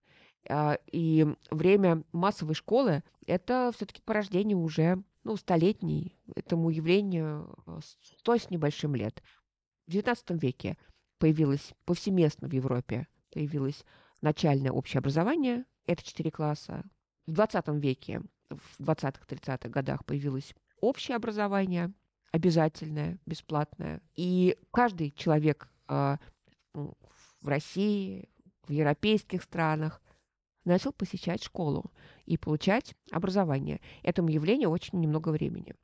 А, 0.47 0.77
и 0.91 1.25
время 1.49 2.03
массовой 2.11 2.53
школы— 2.53 3.03
это 3.25 3.71
все-таки 3.75 3.99
порождение 4.05 4.55
уже 4.55 5.01
ну, 5.23 5.37
столетней 5.37 6.15
этому 6.35 6.69
явлению 6.69 7.57
сто 7.81 8.37
с 8.37 8.51
небольшим 8.51 8.93
лет. 8.93 9.23
В 9.87 9.91
XIX 9.91 10.37
веке 10.37 10.77
появилось 11.17 11.73
повсеместно 11.85 12.47
в 12.47 12.53
Европе 12.53 13.07
появилось 13.35 13.83
начальное 14.21 14.71
общее 14.71 14.99
образование, 14.99 15.65
это 15.85 16.01
четыре 16.03 16.31
класса. 16.31 16.85
В 17.27 17.33
20 17.33 17.67
веке, 17.83 18.21
в 18.49 18.79
20-30-х 18.79 19.67
годах 19.69 20.05
появилось 20.05 20.55
общее 20.79 21.17
образование, 21.17 21.91
обязательное, 22.31 23.19
бесплатное. 23.25 24.01
И 24.15 24.57
каждый 24.71 25.11
человек 25.11 25.67
э, 25.89 26.17
в 26.73 27.47
России, 27.47 28.29
в 28.63 28.71
европейских 28.71 29.43
странах 29.43 30.01
начал 30.63 30.93
посещать 30.93 31.43
школу 31.43 31.91
и 32.25 32.37
получать 32.37 32.95
образование. 33.11 33.81
Этому 34.01 34.29
явлению 34.29 34.69
очень 34.69 35.01
немного 35.01 35.29
времени. 35.29 35.75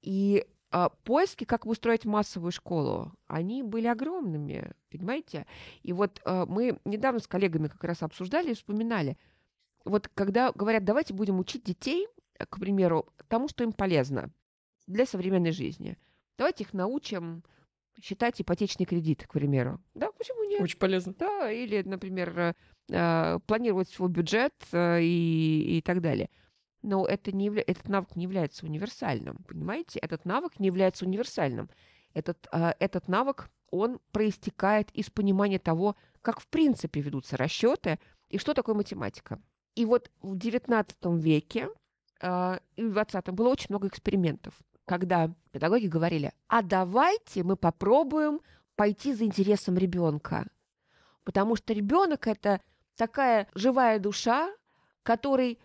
И 0.00 0.46
поиски, 1.04 1.44
как 1.44 1.66
устроить 1.66 2.04
массовую 2.04 2.52
школу, 2.52 3.12
они 3.26 3.62
были 3.62 3.86
огромными, 3.86 4.72
понимаете? 4.90 5.46
И 5.82 5.92
вот 5.92 6.20
а, 6.24 6.46
мы 6.46 6.78
недавно 6.84 7.20
с 7.20 7.28
коллегами 7.28 7.68
как 7.68 7.84
раз 7.84 8.02
обсуждали 8.02 8.50
и 8.50 8.54
вспоминали, 8.54 9.16
вот 9.84 10.08
когда 10.14 10.50
говорят, 10.52 10.84
давайте 10.84 11.14
будем 11.14 11.38
учить 11.38 11.64
детей, 11.64 12.08
к 12.38 12.58
примеру, 12.58 13.06
тому, 13.28 13.48
что 13.48 13.64
им 13.64 13.72
полезно 13.72 14.30
для 14.86 15.06
современной 15.06 15.52
жизни. 15.52 15.98
Давайте 16.36 16.64
их 16.64 16.72
научим 16.72 17.44
считать 18.02 18.40
ипотечный 18.40 18.86
кредит, 18.86 19.26
к 19.26 19.32
примеру. 19.32 19.80
Да, 19.94 20.10
почему 20.12 20.44
нет? 20.44 20.60
Очень 20.60 20.78
полезно. 20.78 21.14
Да, 21.16 21.50
или, 21.50 21.82
например, 21.82 22.56
э, 22.90 23.38
планировать 23.46 23.88
свой 23.88 24.08
бюджет 24.08 24.54
э, 24.72 25.02
и, 25.02 25.78
и 25.78 25.82
так 25.82 26.00
далее. 26.00 26.28
Но 26.84 27.06
это 27.06 27.32
не 27.32 27.46
явля... 27.46 27.64
этот 27.66 27.88
навык 27.88 28.14
не 28.14 28.24
является 28.24 28.66
универсальным, 28.66 29.38
понимаете? 29.48 29.98
Этот 30.00 30.24
навык 30.26 30.60
не 30.60 30.66
является 30.66 31.06
универсальным. 31.06 31.70
Этот, 32.12 32.46
э, 32.52 32.74
этот 32.78 33.08
навык, 33.08 33.50
он 33.70 34.00
проистекает 34.12 34.90
из 34.92 35.10
понимания 35.10 35.58
того, 35.58 35.96
как 36.20 36.40
в 36.40 36.46
принципе 36.46 37.00
ведутся 37.00 37.36
расчеты 37.36 37.98
и 38.28 38.38
что 38.38 38.52
такое 38.52 38.74
математика. 38.74 39.40
И 39.74 39.86
вот 39.86 40.10
в 40.20 40.36
XIX 40.36 41.18
веке 41.18 41.70
э, 42.20 42.58
в 42.76 42.98
XX 42.98 43.32
было 43.32 43.48
очень 43.48 43.66
много 43.70 43.88
экспериментов, 43.88 44.54
когда 44.84 45.34
педагоги 45.52 45.86
говорили, 45.86 46.32
а 46.48 46.62
давайте 46.62 47.42
мы 47.44 47.56
попробуем 47.56 48.40
пойти 48.76 49.14
за 49.14 49.24
интересом 49.24 49.78
ребенка. 49.78 50.46
Потому 51.24 51.56
что 51.56 51.72
ребенок 51.72 52.26
это 52.26 52.60
такая 52.96 53.48
живая 53.54 53.98
душа, 53.98 54.52
который 55.02 55.58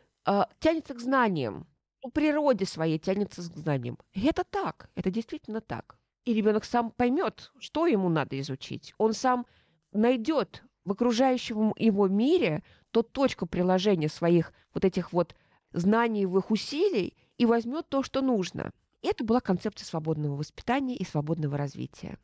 тянется 0.60 0.94
к 0.94 1.00
знаниям, 1.00 1.68
по 2.02 2.10
природе 2.10 2.66
своей 2.66 3.00
тянется 3.00 3.42
к 3.42 3.58
знаниям. 3.58 3.98
И 4.14 4.26
это 4.26 4.44
так, 4.44 4.90
это 4.96 5.12
действительно 5.12 5.62
так. 5.62 5.98
И 6.26 6.34
ребенок 6.34 6.66
сам 6.66 6.92
поймет, 6.92 7.52
что 7.60 7.88
ему 7.88 8.10
надо 8.10 8.40
изучить. 8.40 8.94
Он 8.98 9.14
сам 9.14 9.46
найдет 9.92 10.64
в 10.86 10.92
окружающем 10.92 11.74
его 11.78 12.08
мире 12.08 12.64
ту 12.92 13.04
точку 13.04 13.46
приложения 13.46 14.10
своих 14.10 14.54
вот 14.74 14.86
этих 14.86 15.14
вот 15.14 15.36
знаний, 15.72 16.24
их 16.24 16.52
усилий 16.52 17.16
и 17.38 17.46
возьмет 17.46 17.90
то, 17.90 18.04
что 18.04 18.22
нужно. 18.22 18.72
И 19.02 19.08
это 19.08 19.24
была 19.24 19.40
концепция 19.40 19.86
свободного 19.86 20.36
воспитания 20.36 20.96
и 20.96 21.06
свободного 21.06 21.58
развития. 21.58 22.18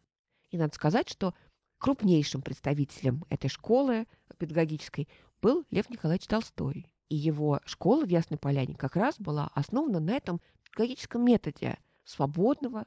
И 0.52 0.58
надо 0.58 0.76
сказать, 0.76 1.10
что 1.10 1.34
крупнейшим 1.78 2.42
представителем 2.42 3.24
этой 3.30 3.50
школы 3.50 4.08
педагогической 4.38 5.08
был 5.42 5.66
Лев 5.72 5.90
Николаевич 5.90 6.28
Толстой. 6.28 6.88
И 7.10 7.16
его 7.16 7.60
школа 7.66 8.06
в 8.06 8.10
Ясной 8.10 8.40
Поляне 8.40 8.76
как 8.76 8.96
раз 8.96 9.20
была 9.20 9.50
основана 9.54 10.00
на 10.00 10.12
этом 10.12 10.42
педагогическом 10.64 11.24
методе 11.24 11.78
свободного 12.04 12.86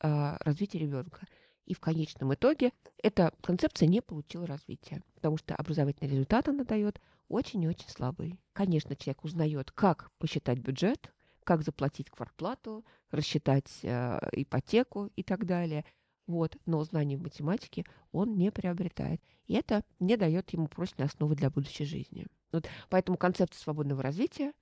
э, 0.00 0.36
развития 0.40 0.78
ребенка. 0.78 1.26
И 1.66 1.74
в 1.74 1.80
конечном 1.80 2.34
итоге 2.34 2.72
эта 3.02 3.32
концепция 3.40 3.88
не 3.88 4.02
получила 4.02 4.46
развития, 4.46 5.02
потому 5.14 5.38
что 5.38 5.54
образовательный 5.54 6.10
результат 6.10 6.48
она 6.48 6.64
дает 6.64 7.00
очень 7.28 7.62
и 7.62 7.68
очень 7.68 7.88
слабый. 7.88 8.38
Конечно, 8.52 8.96
человек 8.96 9.24
узнает, 9.24 9.70
как 9.70 10.10
посчитать 10.18 10.58
бюджет, 10.58 11.12
как 11.42 11.62
заплатить 11.62 12.10
квартплату, 12.10 12.84
рассчитать 13.10 13.80
э, 13.82 14.18
ипотеку 14.32 15.10
и 15.16 15.22
так 15.22 15.46
далее. 15.46 15.84
Вот, 16.26 16.56
но 16.64 16.82
знаний 16.84 17.16
в 17.16 17.22
математике 17.22 17.84
он 18.12 18.36
не 18.36 18.50
приобретает. 18.50 19.22
И 19.46 19.54
это 19.54 19.84
не 20.00 20.16
дает 20.16 20.50
ему 20.50 20.68
прочной 20.68 21.06
основы 21.06 21.34
для 21.34 21.50
будущей 21.50 21.84
жизни. 21.84 22.26
Вот, 22.54 22.68
поэтому 22.88 23.18
концепция 23.18 23.60
свободного 23.60 24.02
развития 24.02 24.52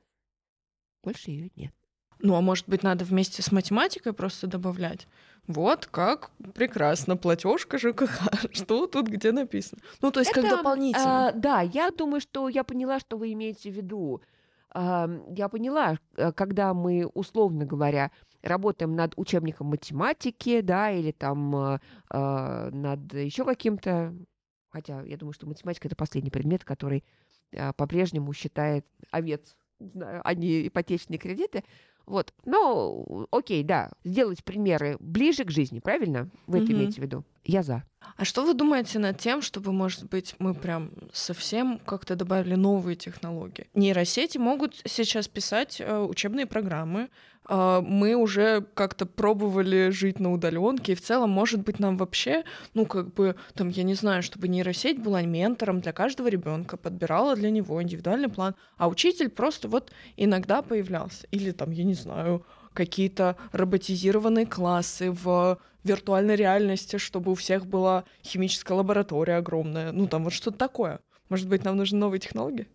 больше 1.03 1.31
ее 1.31 1.51
нет. 1.57 1.75
Ну, 2.21 2.37
а 2.37 2.41
может 2.41 2.69
быть, 2.69 2.85
надо 2.85 3.05
вместе 3.05 3.43
с 3.43 3.51
математикой 3.51 4.13
просто 4.13 4.47
добавлять? 4.47 5.09
Вот 5.49 5.87
как 5.87 6.31
прекрасно, 6.55 7.17
платежка 7.17 7.79
ЖКХ. 7.79 8.29
Что 8.53 8.87
тут 8.87 9.09
где 9.09 9.33
написано? 9.33 9.83
Ну, 10.01 10.13
то 10.13 10.21
есть 10.21 10.31
Это, 10.31 10.43
как 10.43 10.51
дополнительно. 10.59 11.29
А, 11.29 11.33
да, 11.33 11.61
я 11.63 11.91
думаю, 11.91 12.21
что 12.21 12.49
я 12.49 12.63
поняла, 12.63 13.01
что 13.01 13.17
вы 13.17 13.33
имеете 13.33 13.71
в 13.71 13.75
виду. 13.75 14.23
А, 14.71 15.11
я 15.31 15.49
поняла, 15.49 15.99
э, 16.17 16.31
когда 16.33 16.73
мы, 16.75 17.11
условно 17.13 17.67
говоря, 17.67 18.13
работаем 18.41 18.95
над 18.95 19.15
учебником 19.17 19.69
математики, 19.69 20.61
да, 20.61 20.93
или 20.93 21.11
там 21.11 21.79
а, 22.11 22.71
над 22.71 23.13
еще 23.15 23.45
каким-то, 23.45 24.15
хотя 24.71 25.03
я 25.03 25.17
думаю, 25.17 25.33
что 25.33 25.47
математика 25.49 25.89
это 25.89 25.97
последний 25.97 26.31
предмет, 26.31 26.65
который 26.65 27.05
по-прежнему 27.77 28.33
считает 28.33 28.87
овец, 29.11 29.57
а 30.25 30.35
не 30.35 30.69
ипотечные 30.69 31.19
кредиты. 31.19 31.65
Вот, 32.07 32.33
ну, 32.45 33.27
окей, 33.31 33.63
да, 33.63 33.91
сделать 34.05 34.45
примеры 34.45 34.97
ближе 35.01 35.45
к 35.45 35.51
жизни, 35.51 35.81
правильно? 35.81 36.29
Вы 36.47 36.59
mm-hmm. 36.59 36.65
это 36.65 36.73
имеете 36.73 37.01
в 37.01 37.05
виду? 37.05 37.25
Я 37.45 37.63
за. 37.63 37.83
А 38.17 38.25
что 38.25 38.45
вы 38.45 38.55
думаете 38.55 38.99
над 38.99 39.19
тем, 39.19 39.43
чтобы, 39.43 39.73
может 39.73 40.05
быть, 40.05 40.35
мы 40.39 40.55
прям 40.55 40.91
совсем 41.13 41.79
как-то 41.85 42.15
добавили 42.15 42.55
новые 42.55 42.97
технологии? 42.97 43.69
Нейросети 43.75 44.39
могут 44.39 44.81
сейчас 44.85 45.29
писать 45.29 45.81
э, 45.81 45.99
учебные 45.99 46.47
программы. 46.47 47.09
Э, 47.49 47.81
мы 47.85 48.15
уже 48.15 48.65
как-то 48.75 49.07
пробовали 49.07 49.91
жить 49.91 50.21
на 50.21 50.33
удаленке, 50.33 50.93
и 50.93 50.95
в 50.95 51.01
целом, 51.01 51.31
может 51.31 51.63
быть, 51.63 51.81
нам 51.81 51.97
вообще, 51.97 52.45
ну, 52.75 52.87
как 52.87 53.13
бы, 53.15 53.35
там, 53.55 53.69
я 53.71 53.83
не 53.83 53.95
знаю, 53.95 54.23
чтобы 54.23 54.49
нейросеть 54.49 55.01
была 55.01 55.23
ментором 55.23 55.81
для 55.81 55.93
каждого 55.93 56.29
ребенка, 56.29 56.77
подбирала 56.77 57.35
для 57.35 57.51
него 57.51 57.83
индивидуальный 57.83 58.29
план, 58.29 58.55
а 58.77 58.89
учитель 58.89 59.29
просто 59.31 59.69
вот 59.69 59.91
иногда 60.17 60.63
появлялся. 60.63 61.27
Или 61.31 61.51
там, 61.51 61.71
я 61.71 61.85
не 61.85 61.92
знаю, 61.95 62.45
какие-то 62.73 63.37
роботизированные 63.53 64.47
классы 64.47 65.11
в 65.11 65.59
виртуальной 65.85 66.37
реальности, 66.37 66.97
чтобы 66.97 67.33
у 67.33 67.35
всех 67.35 67.67
была 67.67 68.05
химическая 68.25 68.77
лаборатория 68.77 69.37
огромная. 69.37 69.93
Ну, 69.93 70.07
там 70.07 70.25
вот 70.25 70.33
что-то 70.33 70.59
такое. 70.59 71.01
Может 71.29 71.49
быть, 71.49 71.65
нам 71.65 71.77
нужны 71.77 71.99
новые 71.99 72.21
технологии? 72.21 72.69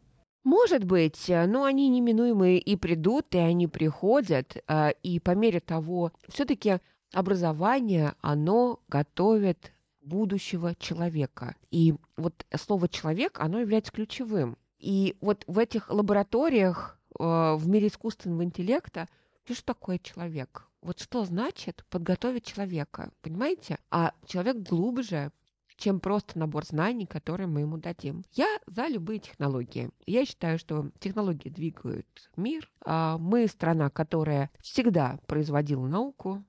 Может 0.44 0.84
быть, 0.84 1.30
э, 1.30 1.46
но 1.46 1.66
они 1.66 1.90
неминуемые 1.90 2.60
и 2.60 2.76
придут, 2.76 3.36
и 3.36 3.38
они 3.38 3.68
приходят. 3.68 4.58
Э, 4.68 4.92
и 5.04 5.20
по 5.20 5.32
мере 5.32 5.60
того, 5.60 6.12
все-таки 6.30 6.80
образование, 7.14 8.14
оно 8.22 8.80
готовит 8.88 9.74
будущего 10.02 10.74
человека. 10.76 11.56
И 11.70 11.96
вот 12.16 12.46
слово 12.56 12.88
«человек», 12.88 13.40
оно 13.40 13.60
является 13.60 13.92
ключевым. 13.92 14.58
И 14.80 15.18
вот 15.22 15.44
в 15.48 15.60
этих 15.60 15.90
лабораториях 15.90 16.97
в 17.18 17.68
мире 17.68 17.88
искусственного 17.88 18.44
интеллекта 18.44 19.08
что 19.54 19.66
такое 19.66 19.98
человек? 20.00 20.68
Вот 20.82 21.00
что 21.00 21.24
значит 21.26 21.86
подготовить 21.90 22.46
человека, 22.46 23.12
понимаете? 23.22 23.80
А 23.90 24.14
человек 24.26 24.58
глубже, 24.58 25.32
чем 25.78 26.00
просто 26.00 26.38
набор 26.40 26.66
знаний, 26.66 27.06
которые 27.06 27.48
мы 27.48 27.62
ему 27.62 27.78
дадим. 27.78 28.24
Я 28.34 28.60
за 28.66 28.88
любые 28.88 29.20
технологии. 29.20 29.90
Я 30.06 30.26
считаю, 30.26 30.60
что 30.60 30.92
технологии 31.00 31.50
двигают 31.50 32.30
мир. 32.36 32.70
А 32.84 33.18
мы 33.18 33.48
страна, 33.48 33.90
которая 33.90 34.52
всегда 34.62 35.20
производила 35.28 35.88
науку. 35.88 36.44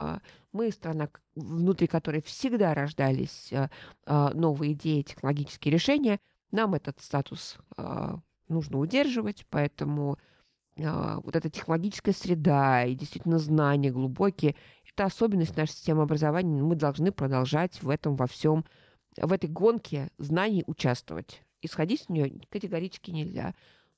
А 0.00 0.20
мы 0.52 0.70
страна, 0.70 1.08
внутри 1.34 1.86
которой 1.86 2.22
всегда 2.22 2.74
рождались 2.74 3.52
а, 4.04 4.32
новые 4.32 4.72
идеи, 4.72 5.02
технологические 5.02 5.72
решения. 5.72 6.20
Нам 6.50 6.74
этот 6.74 7.00
статус 7.00 7.58
нужно 8.48 8.78
удерживать, 8.78 9.46
поэтому 9.50 10.18
а, 10.78 11.20
вот 11.20 11.34
эта 11.36 11.48
технологическая 11.48 12.12
среда 12.12 12.84
и 12.84 12.94
действительно 12.94 13.38
знания 13.38 13.90
глубокие, 13.90 14.56
это 14.90 15.04
особенность 15.04 15.56
нашей 15.56 15.72
системы 15.72 16.02
образования. 16.02 16.62
Мы 16.62 16.74
должны 16.74 17.12
продолжать 17.12 17.82
в 17.82 17.88
этом 17.88 18.14
во 18.16 18.26
всем, 18.26 18.64
в 19.16 19.32
этой 19.32 19.48
гонке 19.48 20.10
знаний 20.18 20.64
участвовать. 20.66 21.42
Исходить 21.62 22.02
с 22.02 22.08
нее 22.08 22.40
категорически 22.50 23.10
нельзя. 23.10 23.54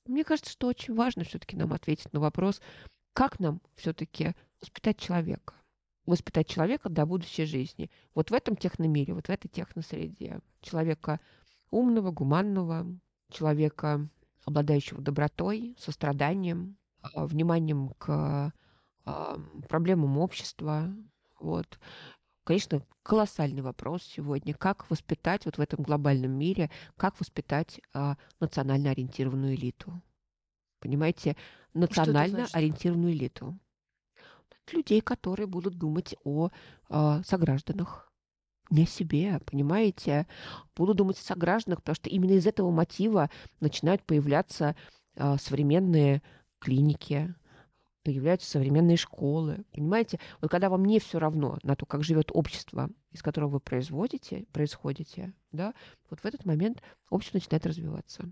Мне 0.07 0.25
кажется, 0.25 0.53
что 0.53 0.69
очень 0.69 0.95
важно 0.95 1.25
все-таки 1.25 1.57
нам 1.57 1.73
ответить 1.73 2.13
на 2.13 2.21
вопрос, 2.21 2.61
как 3.13 3.41
нам 3.41 3.61
все-таки 3.75 4.35
воспитать 4.61 4.99
человека. 4.99 5.55
Воспитать 6.07 6.49
человека 6.49 6.89
до 6.89 7.05
будущей 7.05 7.45
жизни. 7.45 7.91
Вот 8.15 8.31
в 8.31 8.35
этом 8.35 8.57
техномире, 8.57 9.13
вот 9.13 9.27
в 9.27 9.31
этой 9.31 9.49
техносреде. 9.49 10.41
Человека 10.63 11.21
умного, 11.71 12.11
гуманного, 12.13 12.87
человека 13.31 14.09
обладающего 14.49 15.01
добротой, 15.01 15.77
состраданием, 15.79 16.77
а, 17.03 17.27
вниманием 17.27 17.91
к 17.99 18.53
а, 19.05 19.39
проблемам 19.69 20.19
общества. 20.19 20.93
Вот. 21.41 21.79
Конечно, 22.45 22.83
колоссальный 23.03 23.63
вопрос 23.63 24.03
сегодня, 24.03 24.55
как 24.55 24.89
воспитать 24.91 25.45
вот 25.45 25.59
в 25.59 25.61
этом 25.61 25.83
глобальном 25.83 26.33
мире, 26.33 26.71
как 26.97 27.21
воспитать 27.21 27.81
а, 27.93 28.17
национально 28.41 28.91
ориентированную 28.91 29.55
элиту. 29.55 30.01
Понимаете, 30.81 31.37
национально 31.75 32.47
ориентированную 32.53 33.13
элиту. 33.13 33.59
Людей, 34.73 35.01
которые 35.01 35.47
будут 35.47 35.75
думать 35.75 36.15
о 36.25 36.51
а, 36.89 37.23
согражданах, 37.23 38.08
не 38.71 38.85
о 38.85 38.87
себе, 38.87 39.41
понимаете? 39.47 40.27
Буду 40.77 40.95
думать 40.95 41.19
о 41.19 41.23
согражданах, 41.23 41.81
потому 41.81 41.97
что 41.97 42.11
именно 42.11 42.33
из 42.33 42.47
этого 42.47 42.71
мотива 42.71 43.31
начинают 43.61 44.03
появляться 44.03 44.77
э, 45.17 45.37
современные 45.41 46.23
клиники, 46.59 47.35
появляются 48.05 48.51
современные 48.51 48.97
школы. 48.97 49.65
Понимаете? 49.73 50.19
Вот 50.41 50.51
когда 50.51 50.69
вам 50.71 50.85
не 50.85 50.99
все 50.99 51.19
равно 51.19 51.59
на 51.63 51.77
то, 51.77 51.87
как 51.87 52.05
живет 52.05 52.31
общество, 52.33 52.91
из 53.13 53.23
которого 53.23 53.51
вы 53.51 53.61
производите, 53.61 54.47
происходите, 54.53 55.33
да, 55.53 55.75
вот 56.11 56.21
в 56.21 56.25
этот 56.25 56.45
момент 56.45 56.83
общество 57.11 57.39
начинает 57.39 57.67
развиваться. 57.67 58.31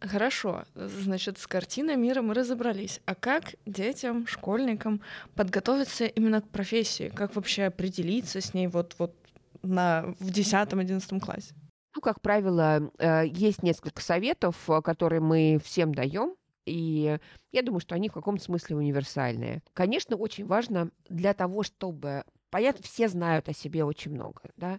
Хорошо, 0.00 0.64
значит, 0.74 1.38
с 1.38 1.46
картиной 1.46 1.94
мира 1.94 2.22
мы 2.22 2.34
разобрались. 2.34 3.00
А 3.04 3.14
как 3.14 3.54
детям, 3.66 4.26
школьникам 4.26 5.00
подготовиться 5.36 6.06
именно 6.06 6.40
к 6.40 6.48
профессии? 6.48 7.08
Как 7.14 7.36
вообще 7.36 7.64
определиться 7.64 8.40
с 8.40 8.52
ней 8.52 8.66
вот, 8.66 8.96
вот 8.98 9.14
на, 9.62 10.14
в 10.18 10.30
10-11 10.30 11.20
классе? 11.20 11.54
Ну, 11.94 12.00
как 12.00 12.20
правило, 12.20 12.90
э, 12.98 13.26
есть 13.26 13.62
несколько 13.62 14.00
советов, 14.02 14.56
э, 14.68 14.80
которые 14.82 15.20
мы 15.20 15.60
всем 15.62 15.94
даем. 15.94 16.34
И 16.64 17.18
я 17.50 17.62
думаю, 17.62 17.80
что 17.80 17.94
они 17.94 18.08
в 18.08 18.12
каком-то 18.12 18.42
смысле 18.42 18.76
универсальные. 18.76 19.62
Конечно, 19.72 20.16
очень 20.16 20.46
важно 20.46 20.90
для 21.08 21.34
того, 21.34 21.62
чтобы... 21.62 22.24
Понятно, 22.50 22.82
все 22.84 23.08
знают 23.08 23.48
о 23.48 23.52
себе 23.54 23.84
очень 23.84 24.12
много, 24.12 24.42
да? 24.56 24.78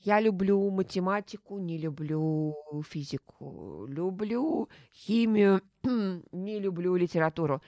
Я 0.00 0.20
люблю 0.20 0.70
математику, 0.70 1.58
не 1.58 1.76
люблю 1.76 2.54
физику, 2.88 3.84
люблю 3.88 4.68
химию, 4.94 5.60
не 6.32 6.60
люблю 6.60 6.94
литературу. 6.94 7.60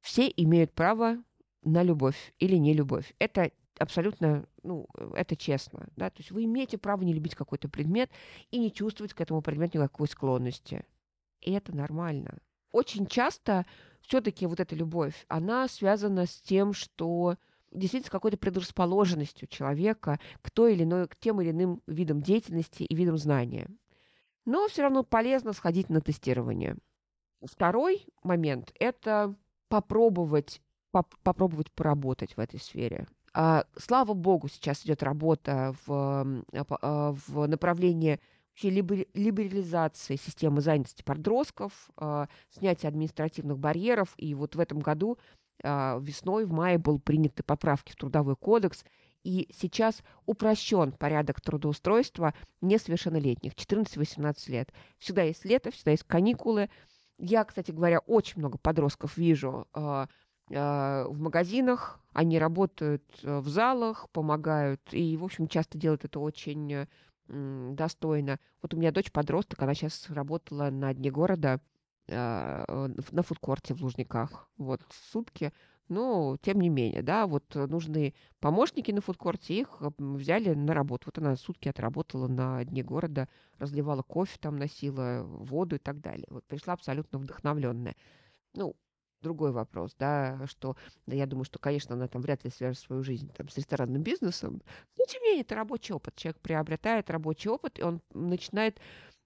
Все 0.00 0.32
имеют 0.36 0.72
право 0.72 1.18
на 1.62 1.82
любовь 1.82 2.34
или 2.38 2.56
не 2.56 2.74
любовь. 2.74 3.14
Это 3.18 3.52
абсолютно, 3.78 4.46
ну, 4.62 4.86
это 5.14 5.36
честно, 5.36 5.88
да, 5.96 6.10
то 6.10 6.18
есть 6.18 6.30
вы 6.30 6.44
имеете 6.44 6.78
право 6.78 7.02
не 7.02 7.14
любить 7.14 7.34
какой-то 7.34 7.68
предмет 7.68 8.10
и 8.50 8.58
не 8.58 8.72
чувствовать 8.72 9.14
к 9.14 9.20
этому 9.20 9.42
предмету 9.42 9.78
никакой 9.78 10.08
склонности. 10.08 10.84
И 11.40 11.52
это 11.52 11.74
нормально. 11.74 12.38
Очень 12.72 13.06
часто 13.06 13.66
все-таки 14.02 14.46
вот 14.46 14.60
эта 14.60 14.74
любовь, 14.74 15.24
она 15.28 15.68
связана 15.68 16.26
с 16.26 16.40
тем, 16.40 16.72
что 16.72 17.36
действительно 17.72 18.08
с 18.08 18.10
какой-то 18.10 18.36
предрасположенностью 18.36 19.48
человека 19.48 20.18
к 20.42 20.50
той 20.50 20.74
или 20.74 20.84
иной, 20.84 21.08
к 21.08 21.16
тем 21.16 21.40
или 21.40 21.50
иным 21.50 21.82
видам 21.86 22.20
деятельности 22.20 22.82
и 22.82 22.94
видам 22.94 23.18
знания. 23.18 23.68
Но 24.44 24.68
все 24.68 24.82
равно 24.82 25.02
полезно 25.02 25.52
сходить 25.52 25.90
на 25.90 26.00
тестирование. 26.00 26.76
Второй 27.42 28.06
момент– 28.22 28.72
это 28.80 29.34
попробовать, 29.68 30.62
поп 30.90 31.14
попробовать 31.22 31.70
поработать 31.72 32.36
в 32.36 32.40
этой 32.40 32.58
сфере. 32.58 33.06
А, 33.34 33.64
слава 33.76 34.14
богу, 34.14 34.48
сейчас 34.48 34.84
идет 34.84 35.02
работа 35.02 35.74
в, 35.86 36.42
а, 36.54 37.14
в 37.26 37.46
направлении 37.46 38.20
либерализации 38.62 40.16
системы 40.16 40.60
занятости 40.60 41.02
подростков, 41.02 41.90
а, 41.96 42.28
снятия 42.50 42.88
административных 42.88 43.58
барьеров. 43.58 44.14
И 44.16 44.34
вот 44.34 44.56
в 44.56 44.60
этом 44.60 44.80
году 44.80 45.18
а, 45.62 45.98
весной, 46.00 46.44
в 46.44 46.52
мае, 46.52 46.78
был 46.78 46.98
приняты 46.98 47.42
поправки 47.42 47.92
в 47.92 47.96
Трудовой 47.96 48.36
кодекс, 48.36 48.84
и 49.24 49.48
сейчас 49.52 50.02
упрощен 50.26 50.92
порядок 50.92 51.40
трудоустройства 51.40 52.34
несовершеннолетних, 52.60 53.54
14-18 53.54 54.50
лет. 54.50 54.72
Всегда 54.98 55.22
есть 55.22 55.44
лето, 55.44 55.70
всегда 55.70 55.90
есть 55.90 56.04
каникулы. 56.04 56.70
Я, 57.18 57.44
кстати 57.44 57.72
говоря, 57.72 57.98
очень 57.98 58.38
много 58.38 58.58
подростков 58.58 59.16
вижу 59.16 59.66
э, 59.74 59.80
э, 59.80 60.06
в 60.50 61.18
магазинах, 61.18 62.00
они 62.12 62.38
работают 62.38 63.04
э, 63.22 63.38
в 63.38 63.48
залах, 63.48 64.08
помогают, 64.10 64.80
и, 64.92 65.16
в 65.16 65.24
общем, 65.24 65.46
часто 65.46 65.78
делают 65.78 66.04
это 66.04 66.20
очень 66.20 66.72
э, 66.72 66.86
достойно. 67.74 68.38
Вот 68.62 68.74
у 68.74 68.76
меня 68.76 68.90
дочь 68.90 69.12
подросток, 69.12 69.62
она 69.62 69.74
сейчас 69.74 70.08
работала 70.08 70.70
на 70.70 70.94
дне 70.94 71.10
города, 71.10 71.60
на 72.08 73.22
фудкорте 73.22 73.74
в 73.74 73.82
Лужниках. 73.82 74.48
Вот, 74.56 74.80
сутки. 75.12 75.52
Но, 75.88 76.38
тем 76.40 76.60
не 76.60 76.70
менее, 76.70 77.02
да, 77.02 77.26
вот 77.26 77.54
нужны 77.54 78.14
помощники 78.40 78.90
на 78.92 79.02
фудкорте, 79.02 79.60
их 79.60 79.68
взяли 79.98 80.54
на 80.54 80.72
работу. 80.72 81.04
Вот 81.06 81.18
она 81.18 81.36
сутки 81.36 81.68
отработала 81.68 82.26
на 82.28 82.64
дне 82.64 82.82
города, 82.82 83.28
разливала 83.58 84.02
кофе 84.02 84.38
там, 84.40 84.56
носила 84.56 85.22
воду 85.22 85.76
и 85.76 85.78
так 85.78 86.00
далее. 86.00 86.26
Вот 86.30 86.44
пришла 86.46 86.72
абсолютно 86.74 87.18
вдохновленная. 87.18 87.94
Ну, 88.54 88.74
другой 89.22 89.52
вопрос, 89.52 89.94
да, 89.98 90.40
что, 90.46 90.76
да, 91.06 91.16
я 91.16 91.26
думаю, 91.26 91.44
что, 91.44 91.58
конечно, 91.58 91.94
она 91.94 92.08
там 92.08 92.22
вряд 92.22 92.44
ли 92.44 92.50
свяжет 92.50 92.78
свою 92.78 93.02
жизнь 93.02 93.30
там, 93.36 93.48
с 93.48 93.56
ресторанным 93.56 94.02
бизнесом, 94.02 94.62
но, 94.96 95.04
тем 95.06 95.22
не 95.22 95.28
менее, 95.28 95.42
это 95.42 95.54
рабочий 95.54 95.92
опыт. 95.92 96.14
Человек 96.16 96.40
приобретает 96.40 97.10
рабочий 97.10 97.48
опыт, 97.48 97.78
и 97.78 97.82
он 97.82 98.00
начинает 98.12 98.80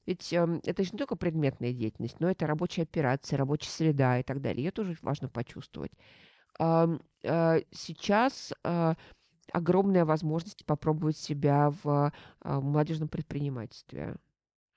ведь 0.05 0.33
э, 0.33 0.61
это 0.65 0.83
же 0.83 0.91
не 0.93 0.99
только 0.99 1.17
предметная 1.17 1.73
деятельность, 1.73 2.19
но 2.21 2.31
это 2.31 2.47
рабочая 2.47 2.83
операция, 2.83 3.37
рабочая 3.37 3.71
среда 3.71 4.19
и 4.19 4.23
так 4.23 4.41
далее. 4.41 4.65
Ее 4.65 4.73
тоже 4.73 4.97
важно 5.01 5.29
почувствовать. 5.29 5.93
Э, 6.59 6.99
э, 7.23 7.61
сейчас 7.71 8.53
э, 8.65 8.95
огромная 9.53 10.05
возможность 10.05 10.65
попробовать 10.67 11.17
себя 11.17 11.73
в 11.83 12.13
э, 12.45 12.61
молодежном 12.61 13.09
предпринимательстве. 13.09 14.17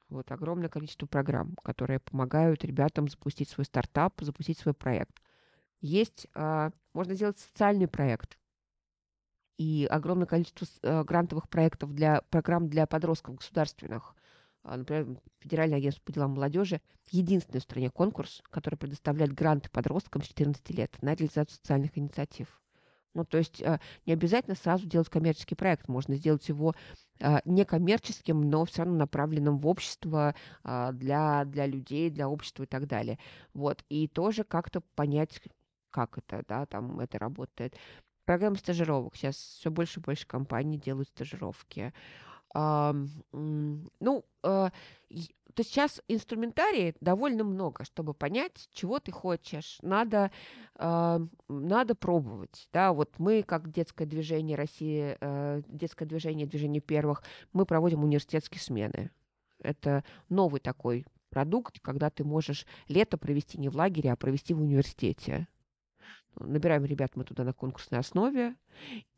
Вот 0.09 0.31
огромное 0.31 0.69
количество 0.69 1.07
программ, 1.07 1.55
которые 1.63 1.99
помогают 1.99 2.63
ребятам 2.63 3.07
запустить 3.07 3.49
свой 3.49 3.65
стартап, 3.65 4.21
запустить 4.21 4.59
свой 4.59 4.73
проект. 4.73 5.21
Есть, 5.81 6.27
э, 6.35 6.71
можно 6.93 7.15
сделать 7.15 7.37
социальный 7.37 7.87
проект, 7.87 8.37
и 9.57 9.87
огромное 9.89 10.27
количество 10.27 10.67
э, 10.83 11.03
грантовых 11.03 11.49
проектов 11.49 11.93
для 11.93 12.21
программ 12.29 12.69
для 12.69 12.85
подростков 12.85 13.35
государственных. 13.35 14.15
А, 14.63 14.77
например, 14.77 15.19
Федеральное 15.39 15.77
агентство 15.77 16.03
по 16.03 16.11
делам 16.11 16.31
молодежи 16.31 16.81
единственный 17.11 17.59
в 17.59 17.63
стране 17.63 17.89
конкурс, 17.89 18.41
который 18.49 18.75
предоставляет 18.75 19.33
гранты 19.33 19.69
подросткам 19.69 20.23
с 20.23 20.27
14 20.27 20.69
лет 20.71 21.01
на 21.01 21.13
реализацию 21.13 21.55
социальных 21.55 21.97
инициатив. 21.97 22.61
Ну, 23.15 23.25
то 23.25 23.38
есть 23.39 23.63
а, 23.63 23.80
не 24.06 24.13
обязательно 24.13 24.56
сразу 24.56 24.86
делать 24.86 25.10
коммерческий 25.10 25.56
проект, 25.56 25.88
можно 25.88 26.15
сделать 26.15 26.47
его 26.47 26.75
а, 27.19 27.41
некоммерческим, 27.45 28.49
но 28.49 28.65
все 28.65 28.84
равно 28.84 28.97
направленным 28.97 29.58
в 29.58 29.67
общество 29.67 30.36
для, 30.63 31.45
для 31.45 31.65
людей, 31.65 32.10
для 32.12 32.30
общества 32.30 32.63
и 32.63 32.67
так 32.67 32.88
далее. 32.88 33.17
Вот. 33.54 33.84
И 33.89 34.08
тоже 34.08 34.43
как-то 34.43 34.82
понять, 34.82 35.41
как 35.89 36.17
это, 36.17 36.43
да, 36.47 36.65
там 36.67 36.99
это 36.99 37.17
работает. 37.17 37.75
Программа 38.25 38.58
стажировок. 38.58 39.15
Сейчас 39.15 39.36
все 39.38 39.71
больше 39.71 39.99
и 39.99 40.04
больше 40.04 40.28
компаний 40.28 40.78
делают 40.78 41.10
стажировки. 41.10 41.93
Ну, 42.55 44.25
а, 44.43 44.71
то 45.53 45.63
сейчас 45.63 46.01
инструментария 46.07 46.95
довольно 47.01 47.43
много, 47.43 47.83
чтобы 47.83 48.13
понять, 48.13 48.69
чего 48.71 48.99
ты 48.99 49.11
хочешь. 49.11 49.77
Надо, 49.81 50.31
надо 50.77 51.95
пробовать. 51.95 52.67
Да, 52.73 52.91
вот 52.91 53.19
мы, 53.19 53.43
как 53.43 53.71
детское 53.71 54.05
движение 54.05 54.57
России, 54.57 55.17
детское 55.69 56.05
движение, 56.05 56.45
движение 56.45 56.81
первых, 56.81 57.23
мы 57.53 57.65
проводим 57.65 58.03
университетские 58.03 58.59
смены. 58.59 59.11
Это 59.59 60.03
новый 60.27 60.59
такой 60.59 61.05
продукт, 61.29 61.79
когда 61.79 62.09
ты 62.09 62.23
можешь 62.25 62.65
лето 62.89 63.17
провести 63.17 63.57
не 63.57 63.69
в 63.69 63.75
лагере, 63.75 64.11
а 64.11 64.17
провести 64.17 64.53
в 64.53 64.61
университете. 64.61 65.47
Набираем 66.39 66.85
ребят 66.85 67.15
мы 67.15 67.23
туда 67.23 67.43
на 67.43 67.53
конкурсной 67.53 67.99
основе. 67.99 68.55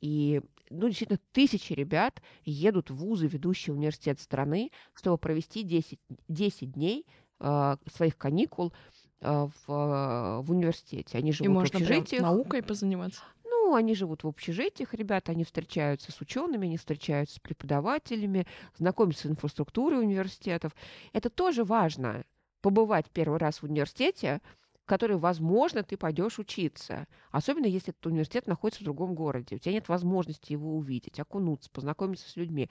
И, 0.01 0.41
ну, 0.69 0.87
действительно, 0.87 1.19
тысячи 1.31 1.73
ребят 1.73 2.21
едут 2.43 2.89
в 2.89 2.95
вузы, 2.95 3.27
ведущие 3.27 3.73
университет 3.73 4.19
страны, 4.19 4.71
чтобы 4.93 5.17
провести 5.17 5.63
10, 5.63 5.99
10 6.27 6.71
дней 6.71 7.05
э, 7.39 7.77
своих 7.93 8.17
каникул 8.17 8.73
э, 9.21 9.29
в, 9.29 9.71
э, 9.71 10.41
в 10.41 10.51
университете. 10.51 11.17
Они 11.17 11.31
живут 11.31 11.45
и 11.45 11.49
можно 11.49 11.79
в 11.79 11.81
общежитиях. 11.81 12.21
наукой 12.21 12.61
позаниматься. 12.61 13.21
Ну, 13.67 13.75
они 13.75 13.95
живут 13.95 14.23
в 14.23 14.27
общежитиях, 14.27 14.93
ребята, 14.93 15.33
они 15.33 15.43
встречаются 15.43 16.11
с 16.11 16.21
учеными, 16.21 16.67
они 16.67 16.77
встречаются 16.77 17.35
с 17.35 17.39
преподавателями, 17.39 18.47
знакомятся 18.77 19.27
с 19.27 19.31
инфраструктурой 19.31 19.99
университетов. 19.99 20.73
Это 21.11 21.29
тоже 21.29 21.63
важно. 21.63 22.23
Побывать 22.61 23.09
первый 23.11 23.39
раз 23.39 23.61
в 23.61 23.65
университете, 23.65 24.41
который, 24.87 25.17
возможно, 25.17 25.83
ты 25.83 25.97
пойдешь 25.97 26.39
учиться. 26.39 27.07
Особенно, 27.29 27.65
если 27.65 27.89
этот 27.91 28.05
университет 28.07 28.47
находится 28.47 28.81
в 28.81 28.85
другом 28.85 29.13
городе. 29.13 29.57
У 29.57 29.59
тебя 29.59 29.73
нет 29.73 29.89
возможности 29.89 30.53
его 30.53 30.75
увидеть, 30.75 31.19
окунуться, 31.19 31.69
познакомиться 31.69 32.27
с 32.29 32.37
людьми. 32.37 32.69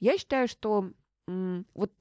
Я 0.00 0.18
считаю, 0.18 0.48
что 0.48 0.90
вот 1.26 1.92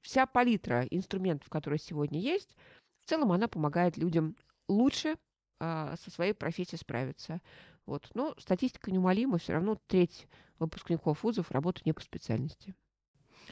вся 0.00 0.26
палитра 0.26 0.84
инструментов, 0.84 1.50
которые 1.50 1.80
сегодня 1.80 2.20
есть, 2.20 2.56
в 3.00 3.06
целом 3.06 3.32
она 3.32 3.48
помогает 3.48 3.96
людям 3.96 4.36
лучше 4.68 5.16
а, 5.58 5.96
со 5.96 6.10
своей 6.10 6.32
профессией 6.32 6.78
справиться. 6.78 7.42
Вот. 7.86 8.08
Но 8.14 8.34
статистика 8.38 8.90
неумолима, 8.92 9.38
все 9.38 9.54
равно 9.54 9.76
треть 9.88 10.28
выпускников 10.60 11.24
вузов 11.24 11.50
работают 11.50 11.84
не 11.84 11.92
по 11.92 12.00
специальности. 12.00 12.74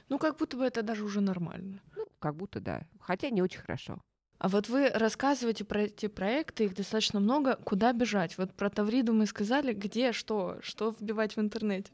Ну, 0.09 0.18
как 0.18 0.38
будто 0.38 0.57
бы 0.57 0.64
это 0.64 0.83
даже 0.83 1.05
уже 1.05 1.21
нормально. 1.21 1.83
Ну, 1.97 2.07
как 2.21 2.37
будто 2.37 2.61
да. 2.61 2.87
Хотя 3.01 3.31
не 3.31 3.42
очень 3.42 3.61
хорошо. 3.61 4.01
А 4.38 4.48
вот 4.48 4.68
вы 4.68 4.88
рассказываете 4.90 5.64
про 5.64 5.83
эти 5.83 6.07
проекты, 6.07 6.64
их 6.64 6.74
достаточно 6.74 7.18
много. 7.18 7.57
Куда 7.57 7.92
бежать? 7.92 8.38
Вот 8.38 8.55
про 8.55 8.70
Тавриду 8.70 9.12
мы 9.12 9.27
сказали, 9.27 9.72
где, 9.72 10.12
что, 10.12 10.59
что 10.62 10.94
вбивать 10.98 11.37
в 11.37 11.40
интернете? 11.40 11.92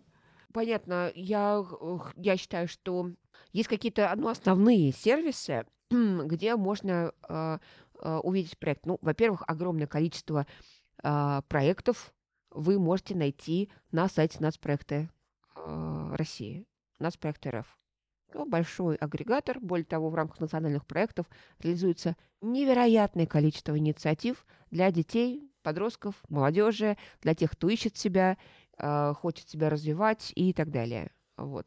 Понятно, 0.53 1.11
я, 1.15 1.65
я 2.17 2.37
считаю, 2.37 2.69
что 2.69 3.11
есть 3.53 3.69
какие-то 3.69 4.13
ну, 4.17 4.29
основные 4.29 4.93
сервисы, 4.93 5.65
где 5.91 6.55
можно 6.57 7.13
э, 7.29 7.59
увидеть 8.23 8.59
проект. 8.59 8.85
Ну, 8.85 8.99
во-первых, 9.01 9.43
огромное 9.47 9.87
количество 9.87 10.47
э, 11.03 11.41
проектов 11.49 12.13
вы 12.51 12.79
можете 12.79 13.17
найти 13.17 13.71
на 13.91 14.07
сайте 14.09 14.39
нацпроекта 14.41 15.09
э, 15.57 16.15
России, 16.15 16.67
нацпроект 16.99 17.47
РФ 17.47 17.67
большой 18.45 18.97
агрегатор. 18.97 19.61
Более 19.61 19.85
того, 19.85 20.11
в 20.11 20.15
рамках 20.15 20.41
национальных 20.41 20.87
проектов 20.87 21.27
реализуется 21.61 22.17
невероятное 22.41 23.27
количество 23.27 23.79
инициатив 23.79 24.45
для 24.71 24.91
детей, 24.91 25.51
подростков, 25.63 26.17
молодежи, 26.29 26.97
для 27.23 27.35
тех, 27.35 27.53
кто 27.53 27.69
ищет 27.69 27.97
себя, 27.97 28.37
э, 28.79 29.15
хочет 29.15 29.49
себя 29.49 29.71
развивать 29.71 30.33
и 30.35 30.53
так 30.53 30.71
далее. 30.71 31.11
Вот. 31.37 31.67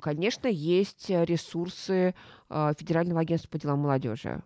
Конечно, 0.00 0.48
есть 0.48 1.08
ресурсы 1.10 2.14
э, 2.48 2.72
Федерального 2.76 3.20
агентства 3.20 3.48
по 3.50 3.58
делам 3.58 3.80
молодежи 3.80 4.42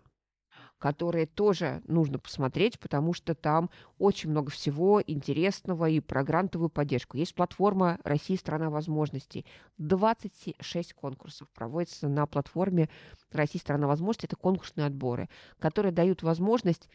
которые 0.79 1.25
тоже 1.25 1.81
нужно 1.87 2.19
посмотреть, 2.19 2.79
потому 2.79 3.13
что 3.13 3.33
там 3.33 3.69
очень 3.97 4.29
много 4.29 4.51
всего 4.51 5.01
интересного 5.01 5.89
и 5.89 5.99
про 5.99 6.23
грантовую 6.23 6.69
поддержку. 6.69 7.17
Есть 7.17 7.35
платформа 7.35 7.99
«Россия– 8.03 8.37
страна 8.39 8.69
возможностей». 8.69 9.45
26 9.77 10.93
конкурсов 10.93 11.49
проводится 11.51 12.07
на 12.07 12.25
платформе 12.25 12.89
«Россия– 13.31 13.59
страна 13.61 13.87
возможностей». 13.87 14.27
Это 14.27 14.35
конкурсные 14.35 14.87
отборы, 14.87 15.29
которые 15.59 15.91
дают 15.91 16.23
возможность 16.23 16.89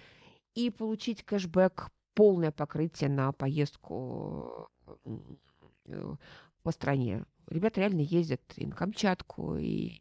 и 0.54 0.70
получить 0.70 1.24
кэшбэк, 1.24 1.90
полное 2.14 2.50
покрытие 2.50 3.08
на 3.08 3.32
поездку 3.32 4.68
э, 5.86 6.14
по 6.62 6.70
стране. 6.72 7.24
Ребята 7.50 7.80
реально 7.80 8.00
ездят 8.00 8.40
и 8.56 8.64
на 8.64 8.74
Камчатку, 8.74 9.56
и, 9.56 10.00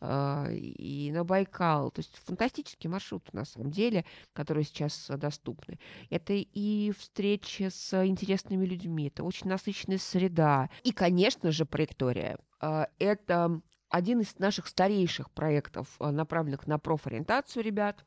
э, 0.00 0.54
и 0.54 1.10
на 1.12 1.24
Байкал. 1.24 1.90
То 1.90 2.00
есть 2.00 2.14
фантастический 2.24 2.90
маршрут, 2.90 3.32
на 3.32 3.44
самом 3.44 3.70
деле, 3.70 4.04
которые 4.34 4.64
сейчас 4.64 5.10
доступны. 5.16 5.78
Это 6.10 6.34
и 6.34 6.92
встречи 6.96 7.68
с 7.70 8.04
интересными 8.04 8.66
людьми, 8.66 9.08
это 9.08 9.24
очень 9.24 9.48
насыщенная 9.48 9.98
среда. 9.98 10.68
И, 10.82 10.92
конечно 10.92 11.50
же, 11.50 11.64
проектория. 11.64 12.38
Э, 12.60 12.84
это 12.98 13.62
один 13.90 14.20
из 14.20 14.38
наших 14.38 14.68
старейших 14.68 15.30
проектов, 15.30 15.96
а, 15.98 16.12
направленных 16.12 16.66
на 16.66 16.78
профориентацию 16.78 17.64
ребят. 17.64 18.04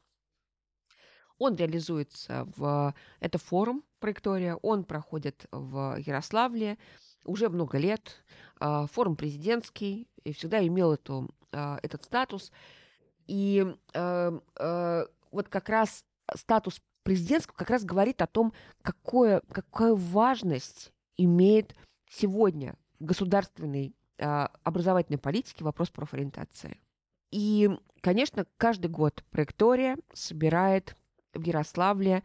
Он 1.38 1.56
реализуется 1.56 2.48
в... 2.56 2.94
Это 3.20 3.38
форум 3.38 3.84
проектория, 4.00 4.56
он 4.56 4.86
проходит 4.86 5.46
в 5.52 5.98
Ярославле 6.00 6.78
уже 7.24 7.50
много 7.50 7.78
лет. 7.78 8.24
А, 8.60 8.88
форум 8.88 9.16
президентский 9.16 10.08
и 10.24 10.34
всегда 10.34 10.66
имел 10.66 10.94
эту, 10.94 11.30
а, 11.52 11.80
этот 11.84 12.04
статус. 12.04 12.52
И 13.28 13.66
а, 13.94 15.06
вот 15.32 15.50
как 15.50 15.70
раз 15.70 16.06
статус 16.36 16.82
президентского 17.04 17.56
как 17.58 17.70
раз 17.70 17.84
говорит 17.84 18.22
о 18.22 18.28
том, 18.28 18.54
какое, 18.82 19.42
какая 19.52 19.94
важность 19.94 20.94
имеет 21.18 21.76
сегодня 22.10 22.76
государственной 23.00 23.96
образовательной 24.18 25.18
политике 25.18 25.66
вопрос 25.66 25.90
профориентации. 25.90 26.80
И, 27.32 27.70
конечно, 28.00 28.46
каждый 28.58 28.88
год 28.88 29.24
проектория 29.32 29.98
собирает 30.14 30.96
в 31.34 31.42
Ярославле 31.42 32.24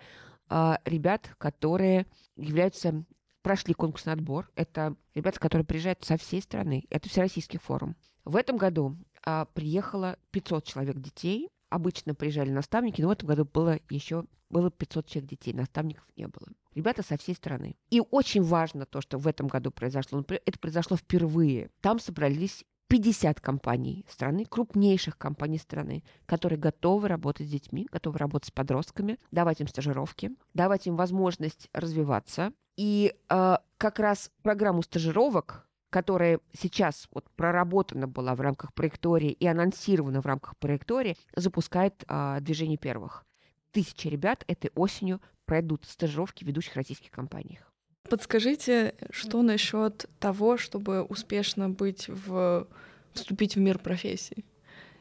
ребят, 0.48 1.30
которые 1.38 2.06
являются 2.36 3.04
прошли 3.48 3.72
конкурсный 3.72 4.12
отбор. 4.12 4.50
Это 4.56 4.94
ребята, 5.14 5.40
которые 5.40 5.64
приезжают 5.64 6.04
со 6.04 6.18
всей 6.18 6.42
страны. 6.42 6.84
Это 6.90 7.08
Всероссийский 7.08 7.58
форум. 7.58 7.96
В 8.26 8.36
этом 8.36 8.58
году 8.58 8.98
а, 9.24 9.46
приехало 9.46 10.18
500 10.32 10.64
человек 10.64 10.98
детей. 10.98 11.48
Обычно 11.70 12.14
приезжали 12.14 12.50
наставники, 12.50 13.00
но 13.00 13.08
в 13.08 13.12
этом 13.12 13.26
году 13.26 13.46
было 13.46 13.78
еще 13.88 14.26
было 14.50 14.70
500 14.70 15.06
человек 15.06 15.30
детей, 15.30 15.54
наставников 15.54 16.04
не 16.14 16.28
было. 16.28 16.46
Ребята 16.74 17.02
со 17.02 17.16
всей 17.16 17.34
страны. 17.34 17.76
И 17.88 18.02
очень 18.10 18.42
важно 18.42 18.84
то, 18.84 19.00
что 19.00 19.16
в 19.16 19.26
этом 19.26 19.46
году 19.46 19.70
произошло. 19.70 20.22
Это 20.28 20.58
произошло 20.58 20.98
впервые. 20.98 21.70
Там 21.80 22.00
собрались 22.00 22.66
50 22.88 23.40
компаний 23.40 24.04
страны, 24.08 24.46
крупнейших 24.46 25.18
компаний 25.18 25.58
страны, 25.58 26.02
которые 26.26 26.58
готовы 26.58 27.08
работать 27.08 27.46
с 27.46 27.50
детьми, 27.50 27.86
готовы 27.92 28.18
работать 28.18 28.48
с 28.48 28.50
подростками, 28.50 29.18
давать 29.30 29.60
им 29.60 29.68
стажировки, 29.68 30.30
давать 30.54 30.86
им 30.86 30.96
возможность 30.96 31.68
развиваться, 31.74 32.52
и 32.76 33.14
э, 33.28 33.56
как 33.76 33.98
раз 33.98 34.30
программу 34.42 34.82
стажировок, 34.82 35.66
которая 35.90 36.40
сейчас 36.52 37.08
вот 37.12 37.28
проработана 37.30 38.06
была 38.06 38.34
в 38.34 38.40
рамках 38.40 38.72
проектории 38.72 39.32
и 39.32 39.46
анонсирована 39.46 40.22
в 40.22 40.26
рамках 40.26 40.56
проектории, 40.56 41.16
запускает 41.36 42.04
э, 42.08 42.38
движение 42.40 42.78
первых. 42.78 43.26
Тысячи 43.72 44.08
ребят 44.08 44.44
этой 44.46 44.70
осенью 44.74 45.20
пройдут 45.44 45.84
стажировки 45.84 46.44
в 46.44 46.46
ведущих 46.46 46.74
российских 46.74 47.10
компаниях. 47.10 47.67
Подскажите, 48.08 48.94
что 49.10 49.42
насчет 49.42 50.08
того, 50.18 50.56
чтобы 50.56 51.02
успешно 51.02 51.68
быть 51.68 52.08
в 52.08 52.66
вступить 53.12 53.56
в 53.56 53.60
мир 53.60 53.78
профессий? 53.78 54.44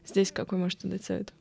Здесь 0.05 0.31
какой 0.31 0.57
можете 0.57 0.87
дать 0.87 1.03
совет? 1.03 1.33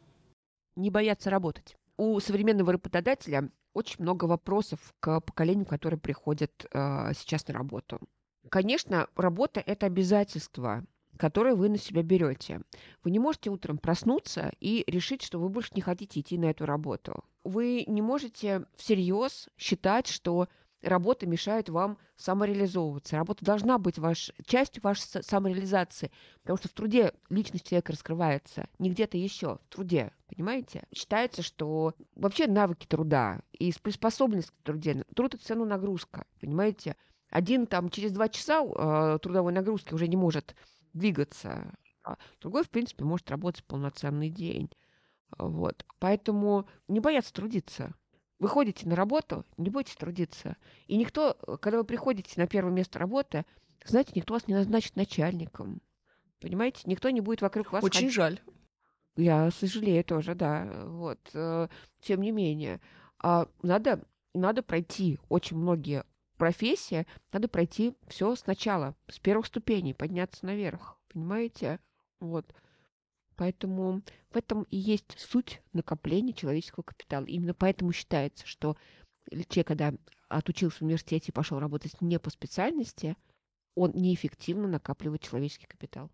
Не 0.77 0.90
бояться 0.90 1.31
работать. 1.31 1.77
У 1.97 2.19
современного 2.21 2.73
работодателя 2.73 3.51
очень 3.73 4.03
много 4.03 4.25
вопросов 4.27 4.95
к 5.01 5.21
поколению, 5.21 5.66
которое 5.66 5.97
приходит 5.97 6.66
э, 6.73 7.12
сейчас 7.14 7.47
на 7.49 7.55
работу. 7.55 8.01
Конечно, 8.49 9.09
работа– 9.16 9.62
это 9.66 9.87
обязательство, 9.87 10.85
которое 11.19 11.55
вы 11.55 11.69
на 11.69 11.79
себя 11.79 12.03
берете. 12.03 12.62
Вы 13.03 13.11
не 13.11 13.19
можете 13.19 13.51
утром 13.51 13.79
проснуться 13.79 14.53
и 14.61 14.85
решить, 14.87 15.23
что 15.23 15.38
вы 15.38 15.49
больше 15.49 15.73
не 15.75 15.83
хотите 15.83 16.21
идти 16.21 16.38
на 16.38 16.47
эту 16.47 16.66
работу. 16.66 17.25
Вы 17.45 17.85
не 17.87 18.03
можете 18.03 18.66
всерьез 18.77 19.49
считать, 19.59 20.07
что 20.07 20.49
работа 20.87 21.27
мешает 21.27 21.68
вам 21.68 21.99
самореализовываться. 22.16 23.16
Работа 23.16 23.44
должна 23.44 23.79
быть 23.79 23.99
ваш, 23.99 24.33
частью 24.46 24.83
вашей 24.83 25.22
самореализации, 25.22 26.11
потому 26.42 26.57
что 26.59 26.68
в 26.68 26.72
труде 26.72 27.12
личность 27.29 27.68
человека 27.68 27.92
раскрывается, 27.92 28.68
не 28.79 28.90
где-то 28.90 29.18
еще, 29.18 29.59
в 29.62 29.68
труде, 29.68 30.12
понимаете? 30.29 30.85
Считается, 30.94 31.42
что 31.42 31.94
вообще 32.14 32.46
навыки 32.46 32.87
труда 32.87 33.40
и 33.53 33.72
приспособленность 33.83 34.51
к 34.51 34.62
труде, 34.62 35.05
труд– 35.14 35.35
это 35.35 35.42
все 35.42 35.55
равно 35.55 35.66
нагрузка, 35.66 36.27
понимаете? 36.40 36.96
Один 37.31 37.66
там 37.66 37.90
через 37.90 38.12
два 38.12 38.29
часа 38.29 38.62
э, 38.64 39.18
трудовой 39.20 39.53
нагрузки 39.53 39.92
уже 39.92 40.07
не 40.07 40.16
может 40.16 40.55
двигаться, 40.92 41.75
а 42.05 42.16
другой, 42.40 42.62
в 42.62 42.70
принципе, 42.70 43.05
может 43.05 43.29
работать 43.31 43.64
полноценный 43.64 44.31
день. 44.31 44.70
Вот. 45.38 45.85
Поэтому 45.99 46.68
не 46.87 47.01
бояться 47.01 47.33
трудиться. 47.33 47.94
Вы 48.38 48.49
ходите 48.49 48.87
на 48.88 48.96
работу, 48.96 49.46
не 49.57 49.70
бойтесь 49.70 49.96
трудиться. 49.96 50.57
И 50.87 50.96
никто, 50.96 51.35
когда 51.61 51.79
вы 51.79 51.85
приходите 51.85 52.38
на 52.40 52.46
первое 52.46 52.72
место 52.72 52.99
работы, 52.99 53.44
знаете, 53.85 54.12
никто 54.14 54.35
вас 54.35 54.46
не 54.46 54.55
назначит 54.55 54.96
начальником. 54.96 55.81
Понимаете? 56.40 56.83
Никто 56.85 57.09
не 57.11 57.20
будет 57.20 57.40
вокруг 57.40 57.72
вас... 57.72 57.83
Очень 57.83 58.01
ходить. 58.01 58.12
жаль. 58.14 58.40
Я 59.16 59.51
сожалею 59.51 60.05
тоже, 60.05 60.35
да. 60.35 60.70
Вот. 60.85 61.18
Э, 61.33 61.68
тем 62.01 62.20
не 62.20 62.31
менее. 62.31 62.81
А 63.18 63.49
надо, 63.62 64.05
надо 64.35 64.62
пройти 64.62 65.18
очень 65.31 65.57
многие 65.57 66.05
профессии, 66.37 67.07
надо 67.33 67.49
пройти 67.49 67.94
все 68.07 68.35
сначала, 68.37 68.94
с 69.09 69.18
первых 69.18 69.46
ступеней, 69.46 69.94
подняться 69.94 70.44
наверх. 70.44 70.99
Понимаете? 71.09 71.81
Вот. 72.20 72.53
Поэтому 73.37 74.03
в 74.31 74.37
этом 74.37 74.64
и 74.64 74.77
есть 74.77 75.18
суть 75.18 75.61
накопления 75.72 76.33
человеческого 76.33 76.83
капитала. 76.85 77.25
Именно 77.27 77.55
поэтому 77.55 77.92
считается, 77.92 78.46
что 78.46 78.77
человек, 79.31 79.66
когда 79.66 79.94
отучился 80.29 80.79
в 80.79 80.83
университете 80.83 81.27
и 81.29 81.35
пошел 81.35 81.59
работать 81.59 82.01
не 82.01 82.18
по 82.18 82.31
специальности, 82.31 83.16
он 83.75 83.92
неэффективно 83.94 84.68
накапливает 84.68 85.22
человеческий 85.22 85.66
капитал. 85.66 86.11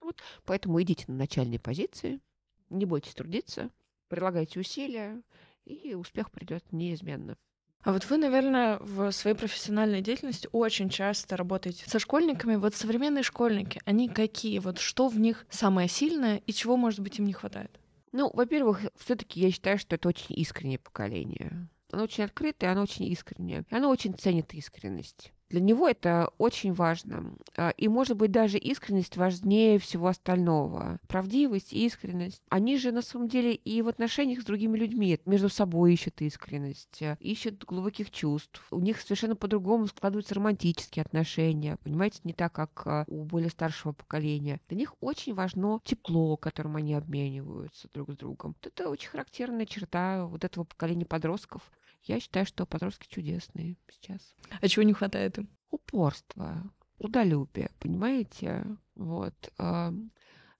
Вот, 0.00 0.20
поэтому 0.44 0.82
идите 0.82 1.04
на 1.06 1.14
начальные 1.14 1.60
позиции, 1.60 2.20
не 2.68 2.84
бойтесь 2.84 3.14
трудиться, 3.14 3.70
прилагайте 4.08 4.58
усилия, 4.58 5.22
и 5.64 5.94
успех 5.94 6.32
придет 6.32 6.72
неизменно. 6.72 7.36
А 7.82 7.92
вот 7.92 8.04
вы, 8.10 8.18
наверное, 8.18 8.78
в 8.78 9.10
своей 9.10 9.36
профессиональной 9.36 10.02
деятельности 10.02 10.48
очень 10.52 10.90
часто 10.90 11.36
работаете 11.36 11.88
со 11.88 11.98
школьниками. 11.98 12.56
Вот 12.56 12.74
современные 12.74 13.22
школьники, 13.22 13.80
они 13.86 14.08
какие? 14.08 14.58
Вот 14.58 14.78
что 14.78 15.08
в 15.08 15.18
них 15.18 15.46
самое 15.48 15.88
сильное 15.88 16.42
и 16.46 16.52
чего, 16.52 16.76
может 16.76 17.00
быть, 17.00 17.18
им 17.18 17.24
не 17.24 17.32
хватает? 17.32 17.70
Ну, 18.12 18.30
во-первых, 18.34 18.80
все-таки 18.96 19.40
я 19.40 19.50
считаю, 19.50 19.78
что 19.78 19.94
это 19.94 20.08
очень 20.08 20.34
искреннее 20.36 20.78
поколение. 20.78 21.68
Оно 21.90 22.04
очень 22.04 22.24
открытое, 22.24 22.70
оно 22.70 22.82
очень 22.82 23.06
искреннее. 23.06 23.64
Оно 23.70 23.88
очень 23.88 24.14
ценит 24.14 24.52
искренность. 24.52 25.32
Для 25.50 25.60
него 25.60 25.88
это 25.88 26.30
очень 26.38 26.72
важно. 26.72 27.34
А, 27.56 27.70
и, 27.70 27.88
может 27.88 28.16
быть, 28.16 28.30
даже 28.30 28.56
искренность 28.56 29.16
важнее 29.16 29.80
всего 29.80 30.06
остального. 30.06 31.00
Правдивость, 31.08 31.72
искренность. 31.72 32.40
Они 32.48 32.78
же, 32.78 32.92
на 32.92 33.02
самом 33.02 33.28
деле, 33.28 33.52
и 33.54 33.82
в 33.82 33.88
отношениях 33.88 34.42
с 34.42 34.44
другими 34.44 34.78
людьми 34.78 35.18
между 35.26 35.48
собой 35.48 35.94
ищут 35.94 36.22
искренность, 36.22 37.02
а, 37.02 37.16
ищут 37.18 37.64
глубоких 37.64 38.12
чувств. 38.12 38.64
У 38.70 38.78
них 38.78 39.00
совершенно 39.00 39.34
по-другому 39.34 39.88
складываются 39.88 40.36
романтические 40.36 41.02
отношения. 41.02 41.78
Понимаете, 41.82 42.20
не 42.22 42.32
так, 42.32 42.52
как 42.52 42.86
а, 42.86 43.04
у 43.08 43.24
более 43.24 43.50
старшего 43.50 43.92
поколения. 43.92 44.60
Для 44.68 44.78
них 44.78 44.94
очень 45.00 45.34
важно 45.34 45.80
тепло, 45.82 46.36
которым 46.36 46.76
они 46.76 46.94
обмениваются 46.94 47.88
друг 47.92 48.12
с 48.12 48.16
другом. 48.16 48.54
Вот 48.62 48.72
это 48.72 48.88
очень 48.88 49.08
характерная 49.08 49.66
черта 49.66 50.26
вот 50.26 50.44
этого 50.44 50.62
поколения 50.62 51.06
подростков. 51.06 51.68
Я 52.04 52.18
считаю, 52.18 52.46
что 52.46 52.66
подростки 52.66 53.06
чудесные 53.08 53.76
сейчас. 53.90 54.34
А 54.60 54.68
чего 54.68 54.82
не 54.84 54.94
хватает 54.94 55.38
им? 55.40 55.48
Упорство, 55.70 56.62
трудолюбие, 56.98 57.70
понимаете? 57.78 58.64
Вот. 58.94 59.34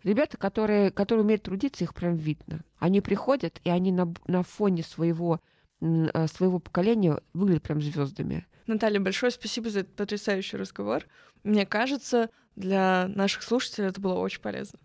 Ребята, 0.02 0.38
которые, 0.38 0.90
которые 0.90 1.24
умеют 1.24 1.42
трудиться, 1.42 1.84
их 1.84 1.94
прям 1.94 2.16
видно. 2.16 2.64
Они 2.78 3.00
приходят, 3.00 3.60
и 3.64 3.70
они 3.70 3.92
на, 3.92 4.12
на 4.26 4.42
фоне 4.42 4.82
своего, 4.82 5.40
а, 5.82 6.26
своего 6.26 6.58
поколения 6.58 7.20
выглядят 7.34 7.64
прям 7.64 7.82
звездами. 7.82 8.46
Наталья, 8.66 9.00
большое 9.00 9.30
спасибо 9.30 9.68
за 9.68 9.80
этот 9.80 9.96
потрясающий 9.96 10.56
разговор. 10.56 11.04
Мне 11.42 11.66
кажется, 11.66 12.30
для 12.56 13.08
наших 13.08 13.42
слушателей 13.42 13.88
это 13.88 14.00
было 14.00 14.14
очень 14.14 14.40
полезно. 14.40 14.78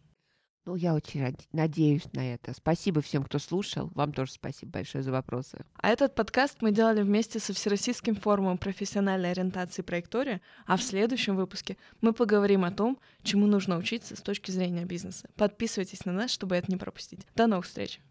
Ну, 0.65 0.75
я 0.75 0.95
очень 0.95 1.36
надеюсь 1.54 2.12
на 2.13 2.34
это. 2.34 2.54
Спасибо 2.56 3.01
всем, 3.01 3.23
кто 3.23 3.38
слушал. 3.38 3.91
Вам 3.93 4.13
тоже 4.13 4.32
спасибо 4.32 4.71
большое 4.71 5.04
за 5.04 5.12
вопросы. 5.12 5.63
А 5.78 5.89
этот 5.89 6.15
подкаст 6.15 6.58
мы 6.62 6.71
делали 6.71 7.04
вместе 7.04 7.39
со 7.39 7.54
Всероссийским 7.54 8.15
форумом 8.15 8.58
профессиональной 8.58 9.32
ориентации 9.32 9.84
проектория, 9.84 10.41
а 10.65 10.78
в 10.78 10.82
следующем 10.82 11.36
выпуске 11.36 11.78
мы 12.01 12.13
поговорим 12.13 12.65
о 12.65 12.71
том, 12.71 12.99
чему 13.21 13.45
нужно 13.45 13.78
учиться 13.78 14.15
с 14.15 14.21
точки 14.21 14.49
зрения 14.49 14.86
бизнеса. 14.86 15.30
Подписывайтесь 15.36 16.04
на 16.06 16.13
нас, 16.13 16.32
чтобы 16.32 16.56
это 16.56 16.71
не 16.71 16.78
пропустить. 16.78 17.28
До 17.36 17.45
новых 17.45 17.65
встреч! 17.65 18.01